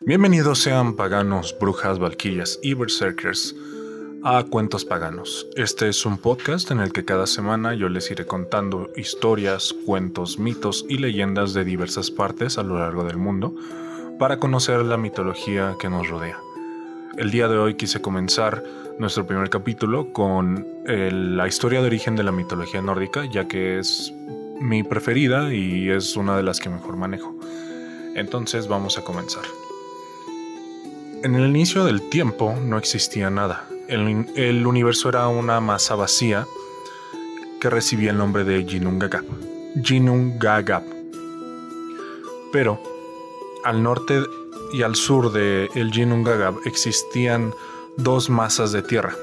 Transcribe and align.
Bienvenidos 0.00 0.60
sean 0.60 0.94
paganos, 0.94 1.56
brujas, 1.60 1.98
valquirias 1.98 2.60
y 2.62 2.74
berserkers 2.74 3.56
a 4.22 4.44
Cuentos 4.44 4.84
Paganos. 4.84 5.48
Este 5.56 5.88
es 5.88 6.06
un 6.06 6.18
podcast 6.18 6.70
en 6.70 6.78
el 6.78 6.92
que 6.92 7.04
cada 7.04 7.26
semana 7.26 7.74
yo 7.74 7.88
les 7.88 8.08
iré 8.12 8.24
contando 8.24 8.90
historias, 8.94 9.74
cuentos, 9.84 10.38
mitos 10.38 10.86
y 10.88 10.98
leyendas 10.98 11.52
de 11.52 11.64
diversas 11.64 12.12
partes 12.12 12.58
a 12.58 12.62
lo 12.62 12.78
largo 12.78 13.02
del 13.02 13.16
mundo 13.16 13.56
para 14.20 14.38
conocer 14.38 14.84
la 14.84 14.96
mitología 14.96 15.74
que 15.80 15.90
nos 15.90 16.08
rodea. 16.08 16.38
El 17.16 17.32
día 17.32 17.48
de 17.48 17.58
hoy 17.58 17.74
quise 17.74 18.00
comenzar 18.00 18.62
nuestro 19.00 19.26
primer 19.26 19.50
capítulo 19.50 20.12
con 20.12 20.64
eh, 20.86 21.10
la 21.12 21.48
historia 21.48 21.80
de 21.80 21.88
origen 21.88 22.14
de 22.14 22.22
la 22.22 22.30
mitología 22.30 22.80
nórdica, 22.80 23.24
ya 23.24 23.48
que 23.48 23.80
es 23.80 24.14
mi 24.60 24.84
preferida 24.84 25.52
y 25.52 25.90
es 25.90 26.16
una 26.16 26.36
de 26.36 26.44
las 26.44 26.60
que 26.60 26.70
mejor 26.70 26.96
manejo. 26.96 27.36
Entonces 28.14 28.68
vamos 28.68 28.96
a 28.96 29.02
comenzar. 29.02 29.42
En 31.20 31.34
el 31.34 31.48
inicio 31.48 31.84
del 31.84 32.08
tiempo 32.10 32.54
no 32.62 32.78
existía 32.78 33.28
nada. 33.28 33.68
El, 33.88 34.66
universo 34.66 35.08
era 35.08 35.26
una 35.26 35.60
masa 35.60 35.96
vacía 35.96 36.46
que 37.60 37.68
recibía 37.68 38.12
el 38.12 38.18
nombre 38.18 38.44
de 38.44 38.64
Ginnungagap. 38.64 39.24
Ginnungagap. 39.82 40.84
Pero 42.52 42.80
al 43.64 43.82
norte 43.82 44.22
y 44.72 44.82
al 44.82 44.94
sur 44.94 45.32
de 45.32 45.68
el 45.74 45.90
Ginnungagap 45.90 46.54
existían 46.66 47.52
dos 47.96 48.30
masas 48.30 48.70
de 48.70 48.82
tierra. 48.82 49.16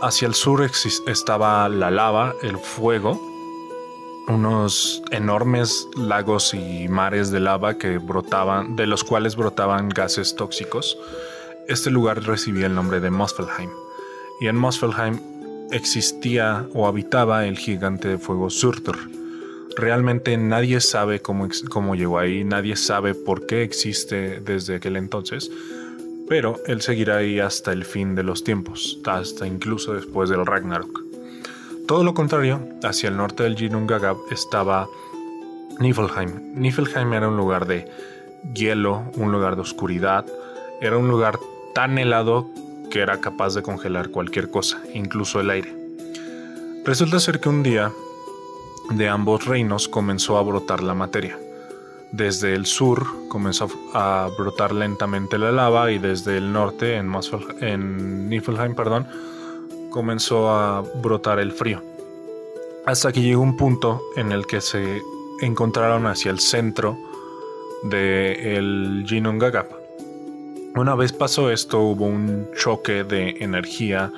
Hacia 0.00 0.28
el 0.28 0.34
sur 0.34 0.62
estaba 1.08 1.68
la 1.68 1.90
lava, 1.90 2.36
el 2.42 2.58
fuego, 2.58 3.20
unos 4.28 5.02
enormes 5.10 5.88
lagos 5.96 6.54
y 6.54 6.88
mares 6.88 7.30
de 7.30 7.40
lava 7.40 7.78
que 7.78 7.98
brotaban, 7.98 8.76
de 8.76 8.86
los 8.86 9.04
cuales 9.04 9.36
brotaban 9.36 9.88
gases 9.88 10.36
tóxicos. 10.36 10.98
Este 11.66 11.90
lugar 11.90 12.22
recibía 12.24 12.66
el 12.66 12.74
nombre 12.74 13.00
de 13.00 13.10
Muspelheim. 13.10 13.70
Y 14.40 14.46
en 14.46 14.56
Muspelheim 14.56 15.20
existía 15.70 16.66
o 16.74 16.86
habitaba 16.86 17.46
el 17.46 17.58
gigante 17.58 18.08
de 18.08 18.18
fuego 18.18 18.50
Surtur. 18.50 18.96
Realmente 19.76 20.36
nadie 20.36 20.80
sabe 20.80 21.20
cómo, 21.20 21.48
cómo 21.70 21.94
llegó 21.94 22.18
ahí, 22.18 22.44
nadie 22.44 22.76
sabe 22.76 23.14
por 23.14 23.46
qué 23.46 23.62
existe 23.62 24.40
desde 24.40 24.76
aquel 24.76 24.96
entonces, 24.96 25.50
pero 26.28 26.60
él 26.66 26.80
seguirá 26.82 27.18
ahí 27.18 27.38
hasta 27.38 27.72
el 27.72 27.84
fin 27.84 28.14
de 28.14 28.22
los 28.22 28.44
tiempos, 28.44 28.98
hasta 29.04 29.46
incluso 29.46 29.94
después 29.94 30.30
del 30.30 30.44
Ragnarok. 30.44 31.07
Todo 31.88 32.04
lo 32.04 32.12
contrario, 32.12 32.60
hacia 32.84 33.08
el 33.08 33.16
norte 33.16 33.44
del 33.44 33.56
Ginnungagap 33.56 34.18
estaba 34.30 34.86
Niflheim. 35.80 36.52
Niflheim 36.52 37.14
era 37.14 37.28
un 37.28 37.38
lugar 37.38 37.66
de 37.66 37.90
hielo, 38.52 39.04
un 39.16 39.32
lugar 39.32 39.56
de 39.56 39.62
oscuridad, 39.62 40.26
era 40.82 40.98
un 40.98 41.08
lugar 41.08 41.38
tan 41.74 41.96
helado 41.96 42.46
que 42.90 43.00
era 43.00 43.22
capaz 43.22 43.54
de 43.54 43.62
congelar 43.62 44.10
cualquier 44.10 44.50
cosa, 44.50 44.82
incluso 44.92 45.40
el 45.40 45.48
aire. 45.48 45.74
Resulta 46.84 47.20
ser 47.20 47.40
que 47.40 47.48
un 47.48 47.62
día 47.62 47.90
de 48.90 49.08
ambos 49.08 49.46
reinos 49.46 49.88
comenzó 49.88 50.36
a 50.36 50.42
brotar 50.42 50.82
la 50.82 50.92
materia. 50.92 51.38
Desde 52.12 52.54
el 52.54 52.66
sur 52.66 53.06
comenzó 53.28 53.66
a 53.94 54.28
brotar 54.36 54.74
lentamente 54.74 55.38
la 55.38 55.52
lava 55.52 55.90
y 55.90 55.98
desde 55.98 56.36
el 56.36 56.52
norte, 56.52 56.96
en, 56.96 57.10
en 57.62 58.28
Niflheim, 58.28 58.74
perdón, 58.74 59.08
comenzó 59.90 60.50
a 60.50 60.82
brotar 61.02 61.38
el 61.38 61.52
frío. 61.52 61.82
Hasta 62.86 63.12
que 63.12 63.20
llegó 63.20 63.42
un 63.42 63.56
punto 63.56 64.02
en 64.16 64.32
el 64.32 64.46
que 64.46 64.60
se 64.60 65.02
encontraron 65.40 66.06
hacia 66.06 66.30
el 66.30 66.40
centro 66.40 66.96
del 67.82 69.04
de 69.06 69.64
Una 70.74 70.94
vez 70.94 71.12
pasó 71.12 71.50
esto, 71.50 71.80
hubo 71.80 72.06
un 72.06 72.48
choque 72.56 73.04
de 73.04 73.36
energía 73.40 74.12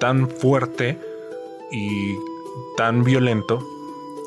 tan 0.00 0.28
fuerte 0.28 0.98
y 1.70 2.16
tan 2.76 3.04
violento 3.04 3.64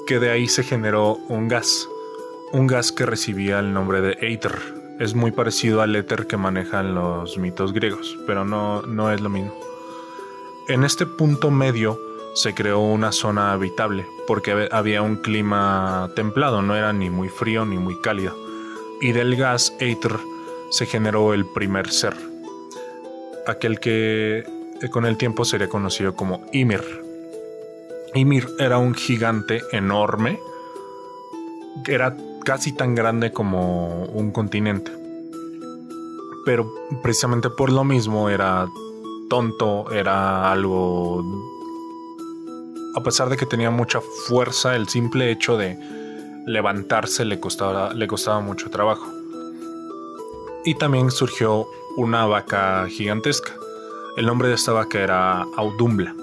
que 0.08 0.20
de 0.20 0.32
ahí 0.32 0.48
se 0.48 0.64
generó 0.64 1.18
un 1.28 1.48
gas. 1.48 1.90
Un 2.54 2.68
gas 2.68 2.92
que 2.92 3.06
recibía 3.06 3.60
el 3.60 3.74
nombre 3.74 4.02
de 4.02 4.18
Aether. 4.22 4.58
Es 5.00 5.16
muy 5.16 5.32
parecido 5.32 5.82
al 5.82 5.96
éter 5.96 6.28
que 6.28 6.38
manejan 6.38 6.96
los 6.96 7.38
mitos 7.38 7.74
griegos, 7.74 8.18
pero 8.26 8.46
no, 8.46 8.84
no 8.84 9.12
es 9.12 9.20
lo 9.20 9.30
mismo. 9.30 9.54
En 10.68 10.84
este 10.84 11.06
punto 11.06 11.52
medio 11.52 12.02
se 12.34 12.56
creó 12.56 12.80
una 12.80 13.12
zona 13.12 13.52
habitable 13.52 14.08
porque 14.26 14.68
había 14.72 15.04
un 15.04 15.18
clima 15.18 16.10
templado, 16.16 16.64
no 16.64 16.76
era 16.76 16.92
ni 16.92 17.12
muy 17.12 17.30
frío 17.30 17.66
ni 17.66 17.78
muy 17.78 18.02
cálido. 18.02 18.36
Y 19.00 19.12
del 19.12 19.36
gas 19.36 19.76
Aether 19.80 20.18
se 20.72 20.88
generó 20.88 21.36
el 21.36 21.46
primer 21.46 21.92
ser, 21.92 22.16
aquel 23.46 23.80
que 23.80 24.40
eh, 24.40 24.90
con 24.90 25.06
el 25.06 25.18
tiempo 25.18 25.46
sería 25.46 25.70
conocido 25.70 26.16
como 26.16 26.44
Ymir. 26.52 26.84
Ymir 28.16 28.48
era 28.58 28.80
un 28.80 28.96
gigante 28.96 29.62
enorme, 29.72 30.40
era 31.88 32.18
casi 32.44 32.72
tan 32.72 32.96
grande 32.96 33.32
como 33.32 34.06
un 34.06 34.32
continente. 34.32 34.92
Pero 36.44 36.74
precisamente 37.04 37.52
por 37.52 37.72
lo 37.72 37.84
mismo 37.84 38.32
era 38.32 38.68
tonto, 39.30 39.92
era 39.92 40.52
algo... 40.52 41.24
A 42.96 43.04
pesar 43.04 43.30
de 43.30 43.38
que 43.38 43.46
tenía 43.46 43.72
mucha 43.72 44.00
fuerza, 44.02 44.76
el 44.76 44.88
simple 44.88 45.30
hecho 45.30 45.58
de 45.58 45.78
levantarse 46.46 47.26
le 47.26 47.40
costaba, 47.40 47.94
le 47.94 48.08
costaba 48.08 48.40
mucho 48.40 48.70
trabajo. 48.70 49.06
Y 50.64 50.76
también 50.76 51.12
surgió 51.12 51.68
una 51.98 52.26
vaca 52.26 52.88
gigantesca. 52.88 53.52
El 54.18 54.26
nombre 54.26 54.48
de 54.48 54.56
esta 54.56 54.72
vaca 54.72 55.00
era 55.00 55.42
Audumbla. 55.58 56.16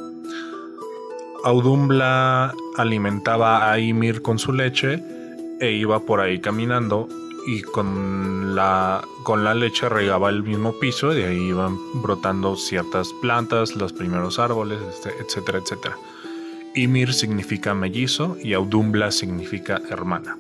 Audumbla 1.45 2.55
alimentaba 2.77 3.71
a 3.71 3.79
Ymir 3.79 4.23
con 4.23 4.39
su 4.39 4.53
leche 4.53 5.03
e 5.61 5.73
iba 5.73 6.01
por 6.01 6.21
ahí 6.21 6.41
caminando 6.41 7.09
y 7.47 7.63
con 7.63 8.55
la, 8.55 9.03
con 9.23 9.45
la 9.45 9.55
leche 9.55 9.89
regaba 9.89 10.31
el 10.31 10.43
mismo 10.43 10.79
piso 10.79 11.13
y 11.13 11.17
de 11.17 11.27
ahí 11.27 11.49
iban 11.49 11.79
brotando 12.03 12.57
ciertas 12.57 13.13
plantas, 13.21 13.75
los 13.77 13.93
primeros 13.93 14.39
árboles, 14.39 14.81
este, 14.83 15.11
etcétera, 15.21 15.59
etcétera. 15.59 15.97
Ymir 16.75 17.13
significa 17.13 17.75
mellizo 17.75 18.37
y 18.43 18.55
Audumbla 18.55 19.11
significa 19.11 19.81
hermana. 19.91 20.39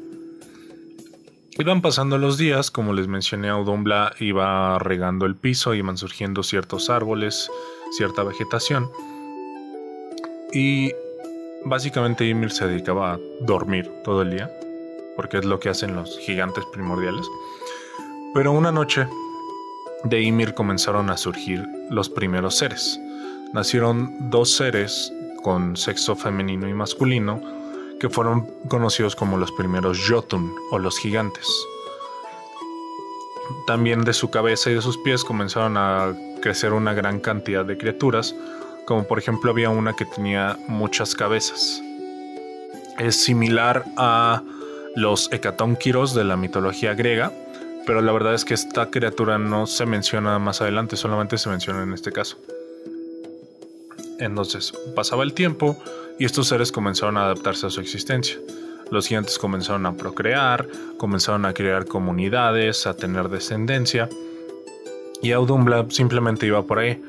Iban 1.59 1.83
pasando 1.83 2.17
los 2.17 2.39
días, 2.39 2.71
como 2.71 2.95
les 2.95 3.09
mencioné, 3.09 3.51
Audumbla 3.51 4.15
iba 4.19 4.79
regando 4.79 5.27
el 5.27 5.37
piso, 5.37 5.75
iban 5.75 5.99
surgiendo 5.99 6.43
ciertos 6.43 6.89
árboles, 6.89 7.51
cierta 7.91 8.23
vegetación. 8.23 8.89
Y 10.55 10.93
básicamente 11.65 12.27
Ymir 12.27 12.51
se 12.51 12.67
dedicaba 12.67 13.15
a 13.15 13.21
dormir 13.41 13.91
todo 14.05 14.23
el 14.23 14.31
día 14.31 14.51
porque 15.17 15.39
es 15.39 15.45
lo 15.45 15.61
que 15.61 15.69
hacen 15.69 15.95
los 15.95 16.19
gigantes 16.19 16.65
primordiales. 16.73 17.27
Pero 18.34 18.53
una 18.53 18.73
noche 18.73 19.06
de 20.05 20.21
Ymir 20.21 20.55
comenzaron 20.55 21.11
a 21.11 21.17
surgir 21.17 21.65
los 21.91 22.09
primeros 22.09 22.56
seres. 22.56 22.99
Nacieron 23.53 24.31
dos 24.31 24.51
seres 24.51 25.12
con 25.43 25.77
sexo 25.77 26.17
femenino 26.17 26.69
y 26.69 26.75
masculino 26.75 27.41
que 28.01 28.09
fueron 28.09 28.49
conocidos 28.69 29.15
como 29.15 29.37
los 29.37 29.53
primeros 29.53 30.01
Jotun 30.09 30.53
o 30.71 30.78
los 30.78 30.99
gigantes. 30.99 31.49
También 33.67 34.05
de 34.05 34.12
su 34.12 34.31
cabeza 34.31 34.71
y 34.71 34.75
de 34.75 34.83
sus 34.83 34.99
pies 34.99 35.25
comenzaron 35.25 35.77
a 35.77 36.12
crecer 36.41 36.72
una 36.72 36.95
gran 36.95 37.21
cantidad 37.21 37.65
de 37.65 37.77
criaturas, 37.78 38.34
como 38.87 39.05
por 39.05 39.19
ejemplo 39.19 39.51
había 39.51 39.71
una 39.71 39.95
que 39.95 40.05
tenía 40.05 40.59
muchas 40.67 41.15
cabezas. 41.15 41.81
Es 42.99 43.22
similar 43.22 43.84
a 43.97 44.43
los 44.97 45.32
hecatónquiros 45.32 46.14
de 46.14 46.25
la 46.25 46.36
mitología 46.36 46.94
griega, 46.94 47.32
pero 47.86 48.00
la 48.00 48.12
verdad 48.12 48.34
es 48.34 48.44
que 48.44 48.54
esta 48.54 48.91
criatura 48.91 49.38
no 49.38 49.66
se 49.66 49.86
menciona 49.86 50.39
más 50.39 50.60
adelante, 50.60 50.97
solamente 50.97 51.39
se 51.39 51.48
menciona 51.48 51.83
en 51.83 51.92
este 51.92 52.12
caso. 52.12 52.39
Entonces, 54.18 54.72
pasaba 54.94 55.24
el 55.24 55.33
tiempo 55.33 55.77
y 56.18 56.24
estos 56.24 56.48
seres 56.48 56.71
comenzaron 56.71 57.16
a 57.16 57.24
adaptarse 57.24 57.66
a 57.66 57.71
su 57.71 57.80
existencia. 57.80 58.39
Los 58.91 59.09
gigantes 59.09 59.39
comenzaron 59.39 59.86
a 59.86 59.97
procrear, 59.97 60.68
comenzaron 60.98 61.45
a 61.47 61.54
crear 61.54 61.86
comunidades, 61.86 62.86
a 62.86 62.95
tener 62.95 63.28
descendencia, 63.30 64.09
y 65.22 65.33
Audumbla 65.33 65.86
simplemente 65.88 66.47
iba 66.47 66.62
por 66.62 66.80
ahí. 66.80 67.03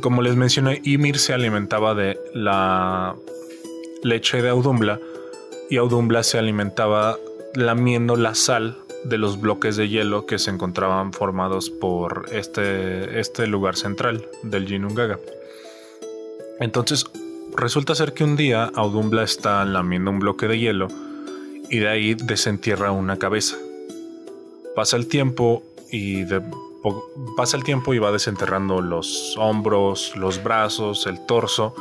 Como 0.00 0.20
les 0.22 0.36
mencioné, 0.36 0.80
Ymir 0.84 1.18
se 1.18 1.32
alimentaba 1.32 1.94
de 1.94 2.18
la 2.34 3.14
leche 4.02 4.42
de 4.42 4.48
Audumbla 4.48 5.00
y 5.70 5.76
Audumbla 5.76 6.22
se 6.22 6.38
alimentaba 6.38 7.16
lamiendo 7.54 8.16
la 8.16 8.34
sal 8.34 8.78
de 9.04 9.18
los 9.18 9.40
bloques 9.40 9.76
de 9.76 9.88
hielo 9.88 10.26
que 10.26 10.38
se 10.38 10.50
encontraban 10.50 11.12
formados 11.12 11.70
por 11.70 12.26
este, 12.32 13.20
este 13.20 13.46
lugar 13.46 13.76
central 13.76 14.26
del 14.42 14.66
Ginnungagap. 14.66 15.20
Entonces, 16.60 17.06
resulta 17.56 17.94
ser 17.94 18.12
que 18.12 18.24
un 18.24 18.36
día 18.36 18.70
Audumbla 18.74 19.22
está 19.22 19.64
lamiendo 19.64 20.10
un 20.10 20.18
bloque 20.18 20.48
de 20.48 20.58
hielo 20.58 20.88
y 21.70 21.78
de 21.78 21.88
ahí 21.88 22.14
desentierra 22.14 22.90
una 22.90 23.18
cabeza. 23.18 23.56
Pasa 24.74 24.96
el 24.96 25.06
tiempo 25.06 25.62
y 25.90 26.24
pasa 27.36 27.56
el 27.56 27.64
tiempo 27.64 27.94
y 27.94 27.98
va 27.98 28.12
desenterrando 28.12 28.80
los 28.80 29.36
hombros, 29.38 30.16
los 30.16 30.42
brazos, 30.42 31.06
el 31.06 31.24
torso, 31.26 31.74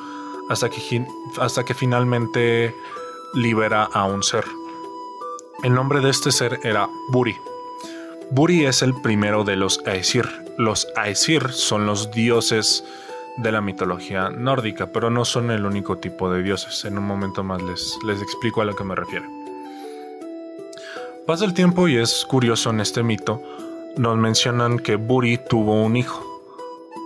hasta 0.49 0.69
que, 0.69 1.05
hasta 1.39 1.63
que 1.63 1.73
finalmente 1.73 2.73
libera 3.33 3.83
a 3.83 4.05
un 4.05 4.23
ser. 4.23 4.45
El 5.63 5.73
nombre 5.73 6.01
de 6.01 6.09
este 6.09 6.31
ser 6.31 6.59
era 6.63 6.87
Buri. 7.09 7.35
Buri 8.31 8.65
es 8.65 8.81
el 8.81 8.93
primero 9.01 9.43
de 9.43 9.55
los 9.55 9.79
Aesir. 9.85 10.27
Los 10.57 10.87
Aesir 10.95 11.49
son 11.51 11.85
los 11.85 12.11
dioses 12.11 12.83
de 13.37 13.51
la 13.51 13.61
mitología 13.61 14.29
nórdica, 14.29 14.91
pero 14.91 15.09
no 15.09 15.25
son 15.25 15.51
el 15.51 15.65
único 15.65 15.97
tipo 15.97 16.31
de 16.31 16.43
dioses. 16.43 16.85
En 16.85 16.97
un 16.97 17.05
momento 17.05 17.43
más 17.43 17.61
les, 17.61 17.97
les 18.05 18.21
explico 18.21 18.61
a 18.61 18.65
lo 18.65 18.75
que 18.75 18.83
me 18.83 18.95
refiero. 18.95 19.25
Pasa 21.25 21.45
el 21.45 21.53
tiempo 21.53 21.87
y 21.87 21.97
es 21.97 22.25
curioso 22.25 22.69
en 22.69 22.79
este 22.79 23.03
mito, 23.03 23.41
nos 23.97 24.17
mencionan 24.17 24.79
que 24.79 24.95
Buri 24.95 25.37
tuvo 25.37 25.83
un 25.83 25.97
hijo. 25.97 26.23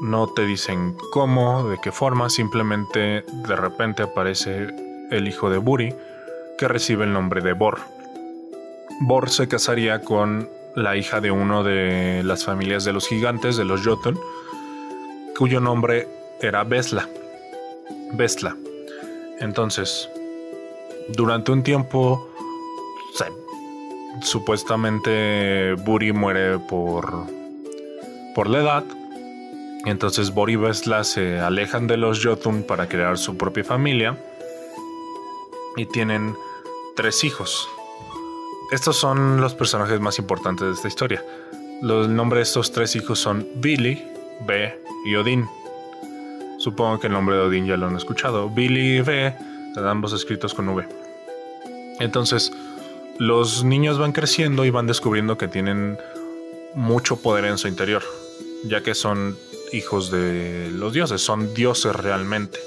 No 0.01 0.27
te 0.27 0.45
dicen 0.45 0.95
cómo, 1.11 1.67
de 1.69 1.77
qué 1.81 1.91
forma, 1.91 2.29
simplemente 2.29 3.23
de 3.47 3.55
repente 3.55 4.03
aparece 4.03 4.67
el 5.09 5.27
hijo 5.27 5.49
de 5.49 5.57
Buri, 5.57 5.95
que 6.61 6.67
recibe 6.67 7.05
el 7.05 7.11
nombre 7.11 7.41
de 7.41 7.53
Bor. 7.53 7.79
Bor 8.99 9.31
se 9.31 9.47
casaría 9.47 10.01
con 10.01 10.47
la 10.75 10.95
hija 10.95 11.19
de 11.19 11.31
uno 11.31 11.63
de 11.63 12.21
las 12.23 12.45
familias 12.45 12.85
de 12.85 12.93
los 12.93 13.07
gigantes, 13.07 13.57
de 13.57 13.65
los 13.65 13.83
Jotun, 13.83 14.19
cuyo 15.35 15.59
nombre 15.59 16.07
era 16.39 16.63
Besla. 16.63 17.09
Besla. 18.13 18.55
Entonces, 19.39 20.07
durante 21.09 21.51
un 21.51 21.63
tiempo, 21.63 22.29
supuestamente 24.21 25.73
Buri 25.83 26.13
muere 26.13 26.59
por, 26.59 27.25
por 28.35 28.47
la 28.47 28.59
edad. 28.59 28.83
Entonces 29.87 30.31
Bori 30.31 30.53
y 30.53 30.57
Besla 30.57 31.03
se 31.05 31.39
alejan 31.39 31.87
de 31.87 31.97
los 31.97 32.23
Jotun 32.23 32.61
para 32.61 32.87
crear 32.87 33.17
su 33.17 33.35
propia 33.35 33.63
familia. 33.63 34.15
Y 35.75 35.87
tienen 35.87 36.35
tres 36.95 37.23
hijos. 37.23 37.67
Estos 38.71 38.97
son 38.97 39.41
los 39.41 39.53
personajes 39.53 39.99
más 39.99 40.19
importantes 40.19 40.67
de 40.67 40.73
esta 40.73 40.87
historia. 40.87 41.25
Los 41.81 42.07
nombres 42.07 42.39
de 42.39 42.43
estos 42.43 42.71
tres 42.71 42.95
hijos 42.95 43.19
son 43.19 43.47
Billy, 43.55 44.03
B 44.45 44.73
y 45.05 45.15
Odín. 45.15 45.47
Supongo 46.57 46.99
que 46.99 47.07
el 47.07 47.13
nombre 47.13 47.35
de 47.35 47.41
Odín 47.41 47.65
ya 47.65 47.75
lo 47.75 47.87
han 47.87 47.95
escuchado. 47.95 48.49
Billy 48.49 48.97
y 48.97 49.01
B, 49.01 49.33
ambos 49.77 50.13
escritos 50.13 50.53
con 50.53 50.69
V. 50.69 50.87
Entonces, 51.99 52.51
los 53.17 53.63
niños 53.63 53.97
van 53.97 54.11
creciendo 54.11 54.65
y 54.65 54.69
van 54.69 54.87
descubriendo 54.87 55.37
que 55.37 55.47
tienen 55.47 55.97
mucho 56.75 57.17
poder 57.17 57.45
en 57.45 57.57
su 57.57 57.67
interior, 57.67 58.03
ya 58.63 58.81
que 58.81 58.95
son 58.95 59.37
hijos 59.73 60.11
de 60.11 60.69
los 60.71 60.93
dioses, 60.93 61.21
son 61.21 61.53
dioses 61.53 61.95
realmente. 61.95 62.59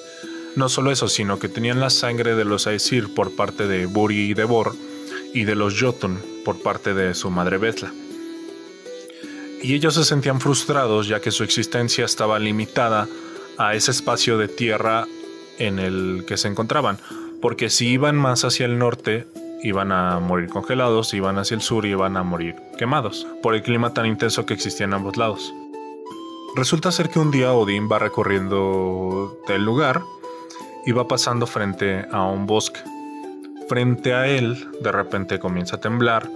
No 0.56 0.68
solo 0.68 0.92
eso, 0.92 1.08
sino 1.08 1.38
que 1.38 1.48
tenían 1.48 1.80
la 1.80 1.90
sangre 1.90 2.36
de 2.36 2.44
los 2.44 2.66
Aesir 2.66 3.12
por 3.12 3.34
parte 3.34 3.66
de 3.66 3.86
Buri 3.86 4.30
y 4.30 4.34
de 4.34 4.44
Bor 4.44 4.76
y 5.32 5.44
de 5.44 5.56
los 5.56 5.80
Jotun 5.80 6.20
por 6.44 6.62
parte 6.62 6.94
de 6.94 7.14
su 7.14 7.30
madre 7.30 7.58
Betla. 7.58 7.92
Y 9.62 9.74
ellos 9.74 9.94
se 9.94 10.04
sentían 10.04 10.40
frustrados 10.40 11.08
ya 11.08 11.20
que 11.20 11.32
su 11.32 11.42
existencia 11.42 12.04
estaba 12.04 12.38
limitada 12.38 13.08
a 13.58 13.74
ese 13.74 13.90
espacio 13.90 14.38
de 14.38 14.46
tierra 14.46 15.06
en 15.58 15.78
el 15.78 16.24
que 16.26 16.36
se 16.36 16.48
encontraban, 16.48 16.98
porque 17.40 17.70
si 17.70 17.88
iban 17.88 18.16
más 18.16 18.44
hacia 18.44 18.66
el 18.66 18.78
norte, 18.78 19.26
iban 19.62 19.90
a 19.90 20.20
morir 20.20 20.50
congelados, 20.50 21.08
si 21.08 21.16
iban 21.16 21.38
hacia 21.38 21.54
el 21.54 21.62
sur, 21.62 21.86
iban 21.86 22.16
a 22.16 22.22
morir 22.22 22.56
quemados, 22.78 23.26
por 23.42 23.54
el 23.54 23.62
clima 23.62 23.94
tan 23.94 24.06
intenso 24.06 24.46
que 24.46 24.54
existía 24.54 24.86
en 24.86 24.94
ambos 24.94 25.16
lados. 25.16 25.52
Resulta 26.54 26.92
ser 26.92 27.08
que 27.08 27.18
un 27.18 27.30
día 27.30 27.52
Odín 27.52 27.88
va 27.90 27.98
recorriendo 27.98 29.36
el 29.48 29.64
lugar 29.64 30.02
va 30.92 31.08
pasando 31.08 31.46
frente 31.46 32.06
a 32.10 32.24
un 32.24 32.46
bosque. 32.46 32.80
Frente 33.68 34.12
a 34.12 34.26
él, 34.26 34.68
de 34.80 34.92
repente 34.92 35.38
comienza 35.38 35.76
a 35.76 35.80
temblar, 35.80 36.28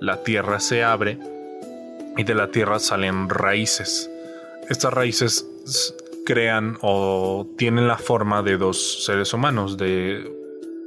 la 0.00 0.22
tierra 0.22 0.60
se 0.60 0.84
abre 0.84 1.18
y 2.16 2.24
de 2.24 2.34
la 2.34 2.50
tierra 2.50 2.78
salen 2.78 3.28
raíces. 3.28 4.10
Estas 4.68 4.92
raíces 4.92 5.46
crean 6.24 6.78
o 6.82 7.46
tienen 7.56 7.88
la 7.88 7.98
forma 7.98 8.42
de 8.42 8.58
dos 8.58 9.04
seres 9.04 9.32
humanos, 9.32 9.76
de, 9.76 10.30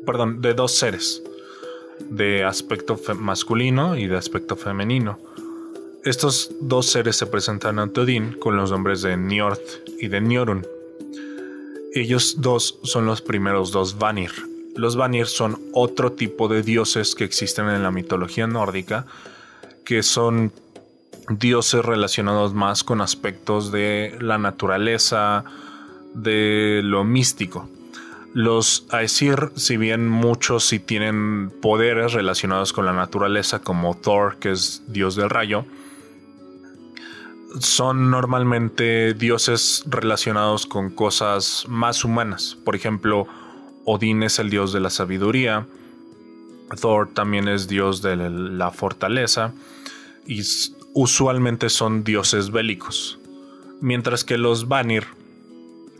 perdón, 0.06 0.42
de 0.42 0.54
dos 0.54 0.74
seres, 0.74 1.24
de 2.10 2.44
aspecto 2.44 3.00
masculino 3.18 3.98
y 3.98 4.08
de 4.08 4.18
aspecto 4.18 4.56
femenino. 4.56 5.20
Estos 6.04 6.52
dos 6.62 6.88
seres 6.88 7.16
se 7.16 7.28
presentan 7.28 7.80
ante 7.80 8.02
Odín 8.02 8.34
con 8.40 8.56
los 8.56 8.72
nombres 8.72 9.02
de 9.02 9.18
Njord 9.18 9.60
y 10.00 10.08
de 10.08 10.22
Njorun. 10.22 10.66
Ellos 11.94 12.36
dos 12.38 12.80
son 12.84 13.06
los 13.06 13.22
primeros 13.22 13.72
dos 13.72 13.98
Vanir. 13.98 14.32
Los 14.78 14.96
Vanir 14.96 15.28
son 15.28 15.60
otro 15.74 16.14
tipo 16.14 16.48
de 16.48 16.64
dioses 16.64 17.16
que 17.16 17.26
existen 17.26 17.68
en 17.70 17.84
la 17.84 17.92
mitología 17.92 18.48
nórdica, 18.48 19.06
que 19.84 20.02
son 20.02 20.54
dioses 21.30 21.84
relacionados 21.84 22.54
más 22.54 22.86
con 22.86 23.02
aspectos 23.02 23.74
de 23.74 24.18
la 24.22 24.38
naturaleza, 24.38 25.44
de 26.14 26.82
lo 26.84 27.04
místico. 27.04 27.70
Los 28.34 28.86
Aesir, 28.92 29.52
si 29.56 29.76
bien 29.76 30.08
muchos 30.08 30.64
sí 30.64 30.80
tienen 30.80 31.52
poderes 31.62 32.14
relacionados 32.14 32.72
con 32.72 32.86
la 32.86 32.94
naturaleza, 32.94 33.60
como 33.60 33.96
Thor, 33.98 34.38
que 34.38 34.52
es 34.52 34.82
dios 34.88 35.18
del 35.18 35.30
rayo, 35.30 35.66
son 37.60 38.10
normalmente 38.10 39.14
dioses 39.14 39.84
relacionados 39.86 40.66
con 40.66 40.90
cosas 40.90 41.66
más 41.68 42.06
humanas. 42.06 42.58
Por 42.64 42.76
ejemplo, 42.76 43.28
Odín 43.86 44.24
es 44.24 44.40
el 44.40 44.50
dios 44.50 44.74
de 44.74 44.80
la 44.80 44.90
sabiduría, 44.90 45.68
Thor 46.80 47.10
también 47.14 47.48
es 47.48 47.68
dios 47.68 48.02
de 48.02 48.16
la 48.16 48.72
fortaleza, 48.72 49.54
y 50.26 50.42
usualmente 50.94 51.70
son 51.70 52.04
dioses 52.04 52.52
bélicos, 52.52 53.20
mientras 53.82 54.24
que 54.24 54.38
los 54.38 54.68
Vanir 54.68 55.06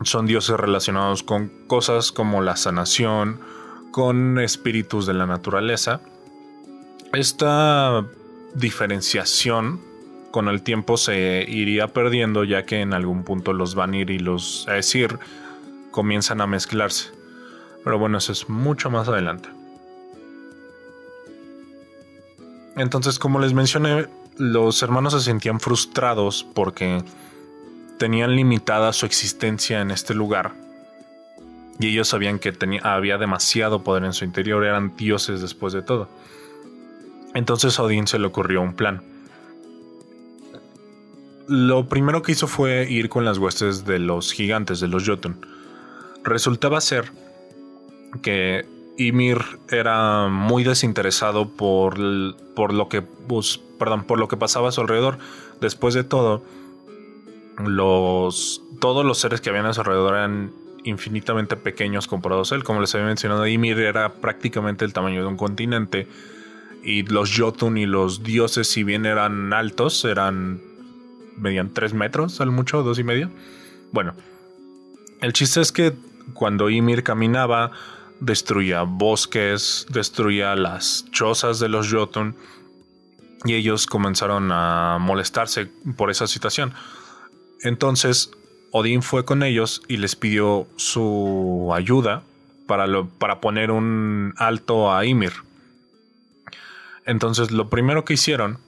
son 0.02 0.26
dioses 0.26 0.56
relacionados 0.56 1.22
con 1.22 1.48
cosas 1.66 2.12
como 2.12 2.40
la 2.40 2.56
sanación, 2.56 3.40
con 3.90 4.38
espíritus 4.40 5.06
de 5.06 5.14
la 5.14 5.26
naturaleza. 5.26 6.00
Esta 7.12 8.06
diferenciación 8.54 9.91
con 10.32 10.48
el 10.48 10.62
tiempo 10.62 10.96
se 10.96 11.44
iría 11.46 11.86
perdiendo 11.88 12.42
ya 12.42 12.64
que 12.64 12.80
en 12.80 12.94
algún 12.94 13.22
punto 13.22 13.52
los 13.52 13.76
Vanir 13.76 14.10
y 14.10 14.18
los 14.18 14.66
Aesir 14.66 15.20
comienzan 15.92 16.40
a 16.40 16.48
mezclarse. 16.48 17.10
Pero 17.84 17.98
bueno, 17.98 18.18
eso 18.18 18.32
es 18.32 18.48
mucho 18.48 18.90
más 18.90 19.08
adelante. 19.08 19.48
Entonces, 22.76 23.18
como 23.18 23.38
les 23.38 23.52
mencioné, 23.52 24.08
los 24.38 24.82
hermanos 24.82 25.12
se 25.12 25.20
sentían 25.20 25.60
frustrados 25.60 26.44
porque 26.54 27.04
tenían 27.98 28.34
limitada 28.34 28.92
su 28.92 29.06
existencia 29.06 29.80
en 29.80 29.90
este 29.90 30.14
lugar. 30.14 30.52
Y 31.78 31.88
ellos 31.88 32.08
sabían 32.08 32.38
que 32.38 32.54
había 32.82 33.18
demasiado 33.18 33.82
poder 33.84 34.04
en 34.04 34.12
su 34.12 34.24
interior, 34.24 34.64
eran 34.64 34.96
dioses 34.96 35.42
después 35.42 35.72
de 35.72 35.82
todo. 35.82 36.08
Entonces 37.34 37.78
a 37.78 37.82
Odín 37.82 38.06
se 38.06 38.18
le 38.18 38.26
ocurrió 38.26 38.62
un 38.62 38.74
plan. 38.74 39.11
Lo 41.48 41.88
primero 41.88 42.22
que 42.22 42.32
hizo 42.32 42.46
fue 42.46 42.88
ir 42.88 43.08
con 43.08 43.24
las 43.24 43.38
huestes 43.38 43.84
de 43.84 43.98
los 43.98 44.32
gigantes, 44.32 44.80
de 44.80 44.88
los 44.88 45.06
Jotun. 45.06 45.36
Resultaba 46.24 46.80
ser 46.80 47.10
que 48.22 48.66
Ymir 48.96 49.38
era 49.70 50.28
muy 50.28 50.64
desinteresado 50.64 51.48
por, 51.48 51.96
por 52.54 52.72
lo 52.72 52.88
que 52.88 53.02
pues, 53.02 53.60
perdón, 53.78 54.04
por 54.04 54.18
lo 54.18 54.28
que 54.28 54.36
pasaba 54.36 54.68
a 54.68 54.72
su 54.72 54.80
alrededor. 54.80 55.18
Después 55.60 55.94
de 55.94 56.04
todo, 56.04 56.42
los 57.58 58.62
todos 58.80 59.04
los 59.04 59.18
seres 59.18 59.40
que 59.40 59.50
habían 59.50 59.66
a 59.66 59.72
su 59.72 59.80
alrededor 59.80 60.14
eran 60.14 60.52
infinitamente 60.84 61.56
pequeños 61.56 62.06
comparados 62.06 62.52
a 62.52 62.56
él. 62.56 62.64
Como 62.64 62.80
les 62.80 62.94
había 62.94 63.06
mencionado, 63.06 63.46
Ymir 63.46 63.78
era 63.78 64.14
prácticamente 64.14 64.84
el 64.84 64.92
tamaño 64.92 65.22
de 65.22 65.28
un 65.28 65.36
continente. 65.36 66.08
Y 66.82 67.04
los 67.04 67.32
Jotun 67.36 67.78
y 67.78 67.86
los 67.86 68.24
dioses, 68.24 68.66
si 68.66 68.82
bien 68.82 69.06
eran 69.06 69.52
altos, 69.52 70.04
eran. 70.04 70.60
Medían 71.36 71.72
3 71.72 71.94
metros 71.94 72.40
al 72.40 72.50
mucho, 72.50 72.82
dos 72.82 72.98
y 72.98 73.04
medio. 73.04 73.30
Bueno, 73.92 74.14
el 75.20 75.32
chiste 75.32 75.60
es 75.60 75.72
que 75.72 75.92
cuando 76.34 76.70
Ymir 76.70 77.02
caminaba, 77.02 77.72
destruía 78.20 78.82
bosques, 78.82 79.86
destruía 79.90 80.54
las 80.54 81.06
chozas 81.10 81.58
de 81.58 81.68
los 81.68 81.92
Jotun 81.92 82.36
y 83.44 83.54
ellos 83.54 83.86
comenzaron 83.86 84.50
a 84.52 84.98
molestarse 85.00 85.66
por 85.96 86.10
esa 86.10 86.26
situación. 86.26 86.72
Entonces 87.62 88.30
Odín 88.70 89.02
fue 89.02 89.24
con 89.24 89.42
ellos 89.42 89.82
y 89.88 89.96
les 89.96 90.16
pidió 90.16 90.66
su 90.76 91.70
ayuda 91.74 92.22
para, 92.66 92.86
para 93.18 93.40
poner 93.40 93.70
un 93.70 94.34
alto 94.36 94.92
a 94.92 95.04
Ymir. 95.04 95.32
Entonces 97.04 97.50
lo 97.50 97.68
primero 97.68 98.04
que 98.04 98.14
hicieron 98.14 98.58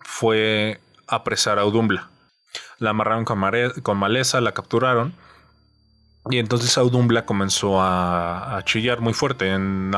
fue 0.00 0.80
apresar 1.08 1.58
a 1.58 1.62
Audumbla. 1.62 2.10
La 2.78 2.90
amarraron 2.90 3.24
con, 3.24 3.98
maleza, 3.98 4.40
la 4.40 4.52
capturaron. 4.52 5.14
Y 6.30 6.38
entonces 6.38 6.78
Audumbla 6.78 7.26
comenzó 7.26 7.80
a, 7.80 8.60
chillar 8.64 9.00
muy 9.00 9.12
fuerte, 9.12 9.50
en 9.50 9.92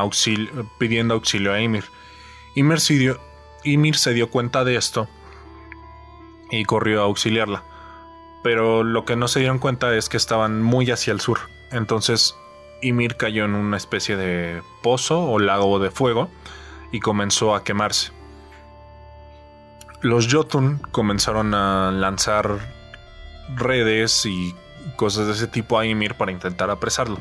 pidiendo 0.79 1.15
auxilio 1.15 1.53
a 1.53 1.61
Ymir. 1.61 1.85
Ymir 2.57 2.81
Ymir 3.65 3.97
se 3.97 4.15
dio 4.15 4.31
cuenta 4.31 4.65
de 4.65 4.77
esto 4.77 5.09
y 6.51 6.65
corrió 6.65 7.03
a 7.03 7.05
auxiliarla. 7.05 7.63
Pero 8.43 8.85
lo 8.85 9.05
que 9.05 9.17
no 9.17 9.29
se 9.29 9.41
dieron 9.41 9.59
cuenta 9.59 9.95
es 9.95 10.09
que 10.09 10.17
estaban 10.17 10.63
muy 10.63 10.91
hacia 10.91 11.13
el 11.13 11.21
sur. 11.21 11.39
Entonces 11.71 12.37
Ymir 12.83 13.17
cayó 13.17 13.45
en 13.45 13.55
una 13.55 13.77
especie 13.77 14.17
de 14.17 14.63
pozo 14.83 15.25
o 15.25 15.39
lago 15.39 15.79
de 15.79 15.91
fuego 15.91 16.31
y 16.93 17.01
comenzó 17.01 17.55
a 17.55 17.65
quemarse. 17.65 18.16
Los 20.07 20.33
Jotun 20.33 20.79
comenzaron 20.93 21.53
a 21.53 21.91
lanzar 21.91 22.61
redes 23.57 24.25
y 24.25 24.55
cosas 24.95 25.27
de 25.27 25.33
ese 25.33 25.49
tipo 25.49 25.81
a 25.81 25.85
Ymir 25.85 26.15
para 26.15 26.31
intentar 26.31 26.71
apresarlo. 26.71 27.19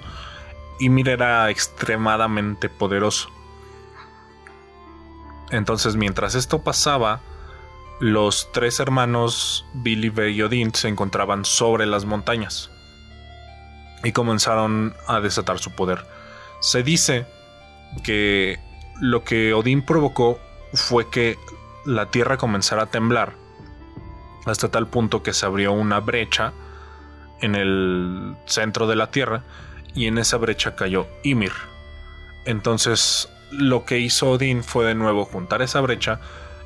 Ymir 0.79 1.09
era 1.09 1.49
extremadamente 1.49 2.69
poderoso. 2.69 3.31
Entonces, 5.49 5.95
mientras 5.95 6.35
esto 6.35 6.61
pasaba, 6.61 7.21
los 7.99 8.51
tres 8.51 8.79
hermanos 8.79 9.65
Billy, 9.73 10.13
y 10.31 10.43
Odin 10.43 10.71
se 10.75 10.87
encontraban 10.87 11.43
sobre 11.43 11.87
las 11.87 12.05
montañas 12.05 12.69
y 14.03 14.11
comenzaron 14.11 14.93
a 15.07 15.21
desatar 15.21 15.57
su 15.57 15.71
poder. 15.71 16.05
Se 16.59 16.83
dice 16.83 17.25
que 18.03 18.59
lo 19.01 19.23
que 19.23 19.55
Odín 19.55 19.81
provocó 19.83 20.39
fue 20.75 21.09
que 21.09 21.39
la 21.85 22.09
tierra 22.09 22.37
comenzara 22.37 22.83
a 22.83 22.85
temblar 22.87 23.33
hasta 24.45 24.69
tal 24.69 24.87
punto 24.87 25.23
que 25.23 25.33
se 25.33 25.45
abrió 25.45 25.73
una 25.73 25.99
brecha 25.99 26.53
en 27.41 27.55
el 27.55 28.35
centro 28.45 28.87
de 28.87 28.95
la 28.95 29.11
tierra 29.11 29.43
y 29.93 30.07
en 30.07 30.17
esa 30.17 30.37
brecha 30.37 30.75
cayó 30.75 31.07
Ymir. 31.23 31.53
Entonces 32.45 33.29
lo 33.51 33.85
que 33.85 33.99
hizo 33.99 34.31
Odín 34.31 34.63
fue 34.63 34.85
de 34.85 34.95
nuevo 34.95 35.25
juntar 35.25 35.61
esa 35.61 35.81
brecha 35.81 36.19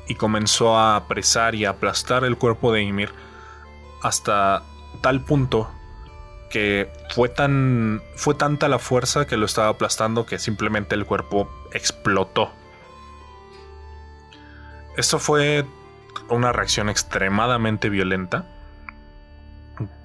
y 0.08 0.14
comenzó 0.14 0.76
a 0.76 0.96
apresar 0.96 1.54
y 1.54 1.64
aplastar 1.64 2.24
el 2.24 2.36
cuerpo 2.36 2.72
de 2.72 2.82
Ymir 2.82 3.12
hasta 4.02 4.62
tal 5.00 5.20
punto 5.22 5.70
que 6.50 6.90
fue 7.10 7.28
tan 7.28 8.02
fue 8.16 8.34
tanta 8.34 8.68
la 8.68 8.78
fuerza 8.78 9.26
que 9.26 9.36
lo 9.36 9.46
estaba 9.46 9.68
aplastando 9.68 10.26
que 10.26 10.38
simplemente 10.38 10.94
el 10.94 11.06
cuerpo 11.06 11.48
explotó. 11.72 12.50
Esto 14.96 15.18
fue 15.18 15.64
una 16.28 16.52
reacción 16.52 16.88
extremadamente 16.88 17.88
violenta. 17.88 18.44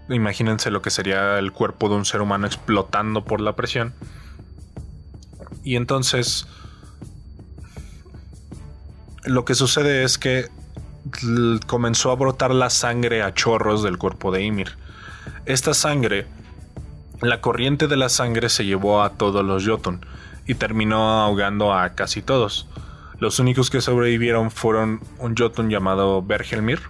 Imagínense 0.09 0.69
lo 0.71 0.81
que 0.81 0.91
sería 0.91 1.39
el 1.39 1.51
cuerpo 1.51 1.89
de 1.89 1.95
un 1.95 2.05
ser 2.05 2.21
humano 2.21 2.45
explotando 2.45 3.25
por 3.25 3.41
la 3.41 3.55
presión. 3.55 3.93
Y 5.63 5.75
entonces 5.75 6.47
lo 9.25 9.45
que 9.45 9.55
sucede 9.55 10.03
es 10.03 10.17
que 10.17 10.49
comenzó 11.65 12.11
a 12.11 12.15
brotar 12.15 12.53
la 12.53 12.69
sangre 12.69 13.23
a 13.23 13.33
chorros 13.33 13.83
del 13.83 13.97
cuerpo 13.97 14.31
de 14.31 14.43
Ymir. 14.43 14.77
Esta 15.45 15.73
sangre, 15.73 16.27
la 17.21 17.41
corriente 17.41 17.87
de 17.87 17.97
la 17.97 18.09
sangre 18.09 18.49
se 18.49 18.65
llevó 18.65 19.01
a 19.01 19.11
todos 19.11 19.43
los 19.43 19.65
Jotun 19.65 20.05
y 20.45 20.55
terminó 20.55 21.21
ahogando 21.21 21.73
a 21.73 21.89
casi 21.95 22.21
todos. 22.21 22.67
Los 23.19 23.39
únicos 23.39 23.69
que 23.69 23.81
sobrevivieron 23.81 24.51
fueron 24.51 24.99
un 25.19 25.35
Jotun 25.35 25.69
llamado 25.69 26.21
Bergelmir 26.21 26.81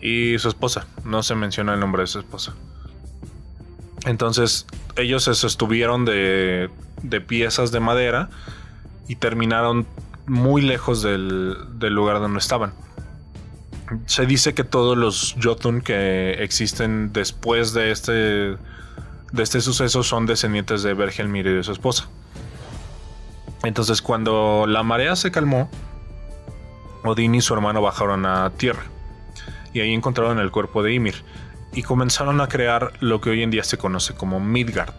y 0.00 0.38
su 0.38 0.48
esposa. 0.48 0.86
No 1.04 1.22
se 1.22 1.34
menciona 1.34 1.74
el 1.74 1.80
nombre 1.80 2.02
de 2.02 2.06
su 2.06 2.18
esposa. 2.18 2.54
Entonces 4.06 4.66
ellos 4.96 5.24
se 5.24 5.34
sostuvieron 5.34 6.04
de, 6.04 6.70
piezas 7.26 7.72
de 7.72 7.80
madera 7.80 8.30
y 9.08 9.16
terminaron 9.16 9.86
muy 10.26 10.62
lejos 10.62 11.02
del, 11.02 11.56
lugar 11.80 12.20
donde 12.20 12.38
estaban. 12.38 12.72
Se 14.06 14.26
dice 14.26 14.54
que 14.54 14.64
todos 14.64 14.96
los 14.96 15.36
Jotun 15.40 15.80
que 15.80 16.42
existen 16.42 17.12
después 17.12 17.72
de 17.72 17.92
este, 17.92 18.12
de 18.12 18.58
este 19.42 19.60
suceso 19.60 20.02
son 20.02 20.26
descendientes 20.26 20.82
de 20.82 20.94
Bergelmir 20.94 21.46
y 21.46 21.54
de 21.54 21.62
su 21.62 21.72
esposa. 21.72 22.08
Entonces 23.66 24.00
cuando 24.00 24.64
la 24.68 24.84
marea 24.84 25.16
se 25.16 25.32
calmó, 25.32 25.68
Odín 27.02 27.34
y 27.34 27.40
su 27.40 27.52
hermano 27.52 27.82
bajaron 27.82 28.24
a 28.24 28.50
tierra 28.50 28.84
y 29.72 29.80
ahí 29.80 29.92
encontraron 29.92 30.38
el 30.38 30.52
cuerpo 30.52 30.84
de 30.84 30.94
Ymir 30.94 31.24
y 31.72 31.82
comenzaron 31.82 32.40
a 32.40 32.46
crear 32.46 32.92
lo 33.00 33.20
que 33.20 33.30
hoy 33.30 33.42
en 33.42 33.50
día 33.50 33.64
se 33.64 33.76
conoce 33.76 34.14
como 34.14 34.38
Midgard, 34.38 34.94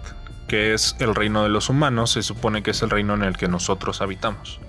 que 0.49 0.73
es 0.73 0.97
el 0.99 1.15
reino 1.15 1.43
de 1.43 1.49
los 1.49 1.69
humanos, 1.69 2.11
se 2.11 2.23
supone 2.23 2.61
que 2.61 2.71
es 2.71 2.81
el 2.81 2.89
reino 2.89 3.13
en 3.13 3.23
el 3.23 3.37
que 3.37 3.47
nosotros 3.47 4.01
habitamos. 4.01 4.59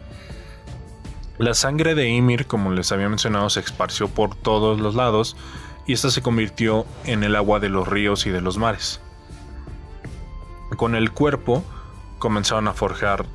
La 1.39 1.55
sangre 1.55 1.97
de 1.97 2.09
Ymir, 2.09 2.47
como 2.47 2.71
les 2.71 2.93
había 2.93 3.09
mencionado, 3.09 3.51
se 3.51 3.59
esparció 3.61 4.07
por 4.07 4.37
todos 4.37 4.79
los 4.79 4.95
lados 4.95 5.37
y 5.89 5.93
esta 5.93 6.11
se 6.11 6.23
convirtió 6.23 6.87
en 7.05 7.25
el 7.25 7.35
agua 7.35 7.59
de 7.59 7.69
los 7.69 7.89
ríos 7.89 8.27
y 8.27 8.31
de 8.31 8.43
los 8.43 8.59
mares. 8.59 9.01
Con 10.77 10.95
el 10.95 11.11
cuerpo 11.11 11.65
comenzaron 12.21 12.69
a 12.69 12.75
forjar 12.75 13.27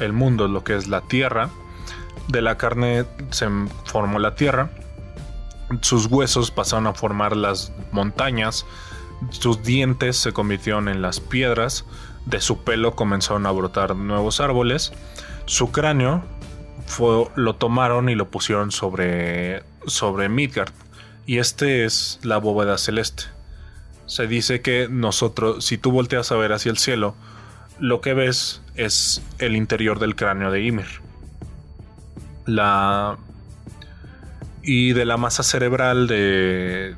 el 0.00 0.12
mundo, 0.12 0.48
lo 0.48 0.64
que 0.64 0.76
es 0.76 0.88
la 0.88 1.02
tierra. 1.02 1.50
De 2.28 2.42
la 2.42 2.56
carne 2.56 3.06
se 3.30 3.48
formó 3.84 4.18
la 4.18 4.34
tierra. 4.34 4.70
Sus 5.82 6.06
huesos 6.06 6.50
pasaron 6.50 6.86
a 6.86 6.94
formar 6.94 7.36
las 7.36 7.72
montañas. 7.92 8.66
Sus 9.30 9.62
dientes 9.62 10.16
se 10.16 10.32
convirtieron 10.32 10.88
en 10.88 11.02
las 11.02 11.20
piedras. 11.20 11.84
De 12.26 12.40
su 12.40 12.64
pelo 12.64 12.94
comenzaron 12.96 13.46
a 13.46 13.50
brotar 13.50 13.96
nuevos 13.96 14.40
árboles. 14.40 14.92
Su 15.46 15.70
cráneo 15.72 16.22
lo 17.36 17.54
tomaron 17.56 18.08
y 18.08 18.14
lo 18.14 18.30
pusieron 18.30 18.72
sobre, 18.72 19.62
sobre 19.86 20.28
Midgard. 20.28 20.72
Y 21.26 21.38
este 21.38 21.84
es 21.84 22.18
la 22.22 22.38
bóveda 22.38 22.78
celeste. 22.78 23.24
Se 24.06 24.26
dice 24.26 24.60
que 24.60 24.88
nosotros, 24.90 25.64
si 25.64 25.78
tú 25.78 25.92
volteas 25.92 26.32
a 26.32 26.36
ver 26.36 26.52
hacia 26.52 26.70
el 26.70 26.78
cielo, 26.78 27.14
lo 27.80 28.00
que 28.00 28.14
ves 28.14 28.62
es 28.76 29.22
el 29.38 29.56
interior 29.56 29.98
del 29.98 30.14
cráneo 30.14 30.50
de 30.50 30.62
Ymir. 30.62 30.86
La. 32.46 33.16
Y 34.62 34.92
de 34.92 35.04
la 35.04 35.16
masa 35.16 35.42
cerebral 35.42 36.06
de. 36.06 36.94